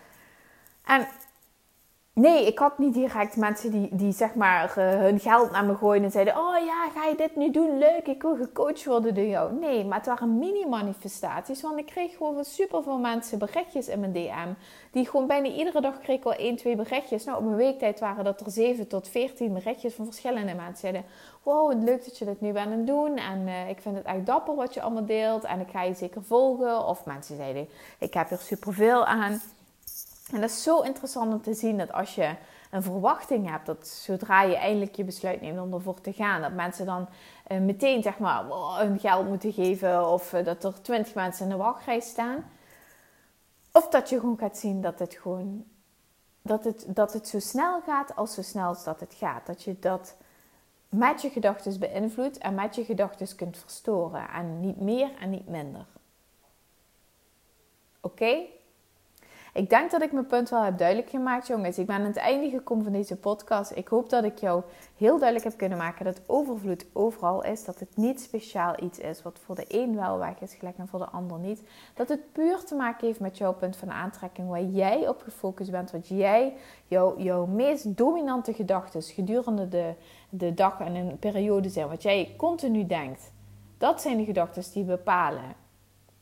En 0.85 1.07
Nee, 2.19 2.47
ik 2.47 2.59
had 2.59 2.79
niet 2.79 2.95
direct 2.95 3.37
mensen 3.37 3.71
die, 3.71 3.89
die 3.93 4.13
zeg 4.13 4.35
maar 4.35 4.75
hun 4.77 5.21
geld 5.21 5.51
naar 5.51 5.65
me 5.65 5.75
gooiden 5.75 6.05
en 6.05 6.11
zeiden: 6.11 6.37
Oh 6.37 6.65
ja, 6.65 6.89
ga 6.95 7.07
je 7.07 7.17
dit 7.17 7.37
nu 7.37 7.51
doen? 7.51 7.79
Leuk, 7.79 8.07
ik 8.07 8.23
wil 8.23 8.37
gecoacht 8.37 8.85
worden 8.85 9.15
door 9.15 9.25
jou. 9.25 9.53
Nee, 9.53 9.85
maar 9.85 9.99
het 9.99 10.07
waren 10.07 10.39
mini-manifestaties. 10.39 11.63
Want 11.63 11.79
ik 11.79 11.87
kreeg 11.87 12.17
gewoon 12.17 12.35
van 12.35 12.45
super 12.45 12.83
veel 12.83 12.99
mensen 12.99 13.39
berichtjes 13.39 13.89
in 13.89 14.01
mijn 14.01 14.13
DM. 14.13 14.49
Die 14.91 15.07
gewoon 15.07 15.27
bijna 15.27 15.49
iedere 15.49 15.81
dag 15.81 15.99
kreeg 15.99 16.17
ik 16.17 16.25
wel 16.25 16.33
1, 16.33 16.57
2 16.57 16.77
berichtjes. 16.77 17.25
Nou, 17.25 17.39
op 17.39 17.45
een 17.45 17.57
weektijd 17.57 18.01
waren 18.01 18.25
dat 18.25 18.41
er 18.41 18.51
7 18.51 18.89
tot 18.89 19.09
14 19.09 19.53
berichtjes 19.53 19.95
van 19.95 20.05
verschillende 20.05 20.55
mensen. 20.55 20.77
Zeiden: 20.77 21.05
Wow, 21.43 21.71
het 21.71 21.83
leuk 21.83 22.05
dat 22.05 22.19
je 22.19 22.25
dit 22.25 22.41
nu 22.41 22.53
bent 22.53 22.67
aan 22.67 22.73
het 22.73 22.87
doen. 22.87 23.17
En 23.17 23.47
uh, 23.47 23.69
ik 23.69 23.81
vind 23.81 23.97
het 23.97 24.05
echt 24.05 24.27
dapper 24.27 24.55
wat 24.55 24.75
je 24.75 24.83
allemaal 24.83 25.07
deelt. 25.07 25.45
En 25.45 25.61
ik 25.61 25.71
ga 25.71 25.83
je 25.83 25.95
zeker 25.95 26.23
volgen. 26.23 26.87
Of 26.87 27.05
mensen 27.05 27.37
zeiden: 27.37 27.69
Ik 27.99 28.15
heb 28.15 28.31
er 28.31 28.39
superveel 28.39 29.05
aan. 29.05 29.41
En 30.33 30.41
dat 30.41 30.51
is 30.51 30.63
zo 30.63 30.81
interessant 30.81 31.33
om 31.33 31.43
te 31.43 31.55
zien 31.55 31.79
dat 31.79 31.93
als 31.93 32.15
je 32.15 32.35
een 32.71 32.83
verwachting 32.83 33.51
hebt, 33.51 33.67
dat 33.67 33.89
zodra 33.89 34.43
je 34.43 34.57
eindelijk 34.57 34.97
je 34.97 35.05
besluit 35.05 35.41
neemt 35.41 35.61
om 35.61 35.73
ervoor 35.73 36.01
te 36.01 36.13
gaan, 36.13 36.41
dat 36.41 36.53
mensen 36.53 36.87
dan 36.87 37.09
uh, 37.49 37.59
meteen 37.59 38.03
zeg 38.03 38.19
maar 38.19 38.45
hun 38.79 38.99
geld 38.99 39.29
moeten 39.29 39.53
geven 39.53 40.09
of 40.09 40.33
uh, 40.33 40.45
dat 40.45 40.65
er 40.65 40.83
twintig 40.83 41.15
mensen 41.15 41.45
in 41.45 41.51
de 41.51 41.57
wachtrij 41.57 42.01
staan. 42.01 42.45
Of 43.73 43.89
dat 43.89 44.09
je 44.09 44.21
gewoon 44.21 44.39
gaat 44.39 44.59
zien 44.59 44.81
dat 44.81 44.99
het 44.99 45.15
gewoon 45.15 45.65
dat 46.43 46.65
het, 46.65 46.85
dat 46.89 47.13
het 47.13 47.29
zo 47.29 47.39
snel 47.39 47.81
gaat 47.81 48.17
als 48.17 48.35
zo 48.35 48.43
snel 48.43 48.69
als 48.69 48.85
dat 48.85 49.01
het 49.01 49.15
gaat. 49.15 49.47
Dat 49.47 49.63
je 49.63 49.79
dat 49.79 50.17
met 50.89 51.23
je 51.23 51.31
gedachten 51.31 51.79
beïnvloedt 51.79 52.39
en 52.39 52.55
met 52.55 52.75
je 52.75 52.85
gedachten 52.85 53.37
kunt 53.37 53.59
verstoren. 53.59 54.29
En 54.29 54.61
niet 54.61 54.81
meer 54.81 55.11
en 55.21 55.31
niet 55.31 55.49
minder. 55.49 55.87
Oké? 58.01 58.45
Ik 59.59 59.71
denk 59.71 59.91
dat 59.91 60.03
ik 60.03 60.13
mijn 60.13 60.27
punt 60.27 60.49
wel 60.49 60.63
heb 60.63 60.79
duidelijk 60.79 61.11
gemaakt, 61.11 61.47
jongens. 61.47 61.79
Ik 61.79 61.87
ben 61.87 61.97
aan 61.97 62.03
het 62.03 62.17
einde 62.17 62.51
gekomen 62.51 62.85
van 62.85 62.93
deze 62.93 63.17
podcast. 63.17 63.73
Ik 63.75 63.89
hoop 63.89 64.11
dat 64.11 64.25
ik 64.25 64.39
jou 64.39 64.63
heel 64.97 65.19
duidelijk 65.19 65.49
heb 65.49 65.57
kunnen 65.57 65.79
maken 65.79 66.05
dat 66.05 66.21
overvloed 66.27 66.87
overal 66.93 67.45
is. 67.45 67.65
Dat 67.65 67.81
het 67.81 67.97
niet 67.97 68.21
speciaal 68.21 68.75
iets 68.83 68.99
is 68.99 69.23
wat 69.23 69.39
voor 69.45 69.55
de 69.55 69.65
een 69.69 69.97
wel 69.97 70.19
weg 70.19 70.41
is, 70.41 70.55
gelijk 70.55 70.79
en 70.79 70.89
voor 70.89 70.99
de 70.99 71.09
ander 71.09 71.39
niet. 71.39 71.63
Dat 71.95 72.09
het 72.09 72.33
puur 72.33 72.65
te 72.65 72.75
maken 72.75 73.07
heeft 73.07 73.21
met 73.21 73.39
jouw 73.39 73.53
punt 73.53 73.77
van 73.77 73.91
aantrekking, 73.91 74.49
waar 74.49 74.65
jij 74.65 75.09
op 75.09 75.23
gefocust 75.23 75.71
bent. 75.71 75.91
Wat 75.91 76.09
jij, 76.09 76.57
jouw, 76.87 77.19
jouw 77.21 77.47
meest 77.47 77.97
dominante 77.97 78.55
gedachten 78.55 79.03
gedurende 79.03 79.69
de, 79.69 79.95
de 80.29 80.55
dag 80.55 80.81
en 80.81 80.95
een 80.95 81.19
periode 81.19 81.69
zijn. 81.69 81.89
Wat 81.89 82.03
jij 82.03 82.35
continu 82.37 82.87
denkt. 82.87 83.33
Dat 83.79 84.01
zijn 84.01 84.17
de 84.17 84.25
gedachten 84.25 84.73
die 84.73 84.85
bepalen 84.85 85.55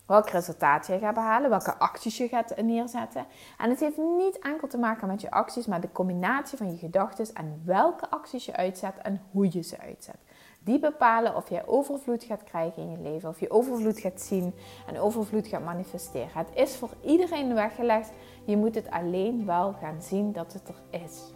welk 0.06 0.28
resultaat 0.28 0.86
je 0.86 0.98
gaat 0.98 1.14
behalen, 1.14 1.50
welke 1.50 1.76
acties 1.78 2.16
je 2.16 2.28
gaat 2.28 2.56
neerzetten. 2.62 3.26
En 3.58 3.70
het 3.70 3.80
heeft 3.80 3.96
niet 3.96 4.38
enkel 4.38 4.68
te 4.68 4.78
maken 4.78 5.08
met 5.08 5.20
je 5.20 5.30
acties, 5.30 5.66
maar 5.66 5.80
de 5.80 5.92
combinatie 5.92 6.58
van 6.58 6.70
je 6.70 6.76
gedachten 6.76 7.34
en 7.34 7.62
welke 7.64 8.10
acties 8.10 8.44
je 8.44 8.56
uitzet 8.56 8.94
en 9.02 9.22
hoe 9.30 9.48
je 9.50 9.62
ze 9.62 9.78
uitzet. 9.78 10.16
Die 10.60 10.78
bepalen 10.78 11.36
of 11.36 11.48
je 11.48 11.66
overvloed 11.66 12.24
gaat 12.24 12.44
krijgen 12.44 12.82
in 12.82 12.90
je 12.90 12.98
leven, 12.98 13.28
of 13.28 13.40
je 13.40 13.50
overvloed 13.50 14.00
gaat 14.00 14.20
zien 14.20 14.54
en 14.86 14.98
overvloed 14.98 15.46
gaat 15.46 15.64
manifesteren. 15.64 16.30
Het 16.32 16.48
is 16.54 16.76
voor 16.76 16.90
iedereen 17.04 17.54
weggelegd. 17.54 18.12
Je 18.44 18.56
moet 18.56 18.74
het 18.74 18.90
alleen 18.90 19.46
wel 19.46 19.72
gaan 19.72 20.02
zien 20.02 20.32
dat 20.32 20.52
het 20.52 20.68
er 20.68 21.00
is. 21.00 21.34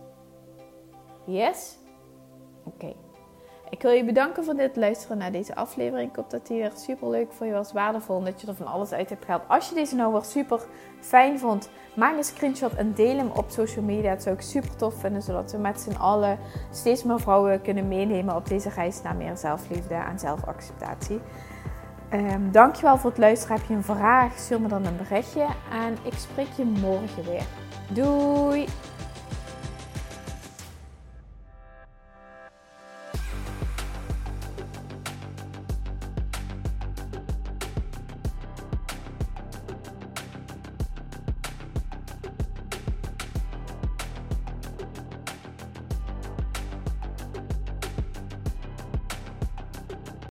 Yes? 1.27 1.79
Oké. 2.65 2.95
Ik 3.71 3.83
wil 3.83 3.91
je 3.91 4.05
bedanken 4.05 4.45
voor 4.45 4.55
dit 4.55 4.77
luisteren 4.77 5.19
naar 5.19 5.33
deze 5.33 5.55
aflevering. 5.55 6.11
Ik 6.11 6.17
hoop 6.17 6.31
dat 6.31 6.47
die 6.47 6.59
weer 6.61 6.73
super 6.75 7.11
leuk 7.11 7.33
voor 7.33 7.47
je 7.47 7.53
was, 7.53 7.73
waardevol 7.73 8.19
en 8.19 8.25
dat 8.25 8.41
je 8.41 8.47
er 8.47 8.55
van 8.55 8.67
alles 8.67 8.93
uit 8.93 9.09
hebt 9.09 9.25
gehaald. 9.25 9.43
Als 9.49 9.69
je 9.69 9.75
deze 9.75 9.95
nou 9.95 10.13
weer 10.13 10.25
super 10.25 10.61
fijn 11.01 11.39
vond, 11.39 11.71
maak 11.97 12.17
een 12.17 12.25
screenshot 12.25 12.75
en 12.75 12.93
deel 12.95 13.17
hem 13.17 13.31
op 13.31 13.51
social 13.51 13.85
media. 13.85 14.11
Dat 14.11 14.23
zou 14.23 14.35
ik 14.35 14.41
super 14.41 14.77
tof 14.77 14.95
vinden, 14.95 15.23
zodat 15.23 15.53
we 15.53 15.59
met 15.59 15.81
z'n 15.81 15.97
allen 15.97 16.39
steeds 16.71 17.05
meer 17.05 17.21
vrouwen 17.21 17.63
kunnen 17.63 17.89
meenemen 17.89 18.37
op 18.37 18.49
deze 18.49 18.69
reis 18.69 19.03
naar 19.03 19.17
meer 19.17 19.37
zelfliefde 19.37 19.95
en 19.95 20.19
zelfacceptatie. 20.19 21.21
Um, 22.13 22.53
dankjewel 22.53 22.99
voor 22.99 23.11
het 23.11 23.19
luisteren. 23.19 23.57
Heb 23.57 23.67
je 23.69 23.75
een 23.75 23.83
vraag? 23.83 24.39
Stuur 24.39 24.61
me 24.61 24.69
dan 24.69 24.87
een 24.87 24.97
berichtje 24.97 25.47
en 25.73 25.97
ik 26.03 26.15
spreek 26.15 26.51
je 26.57 26.65
morgen 26.65 27.25
weer. 27.25 27.45
Doei! 27.89 28.67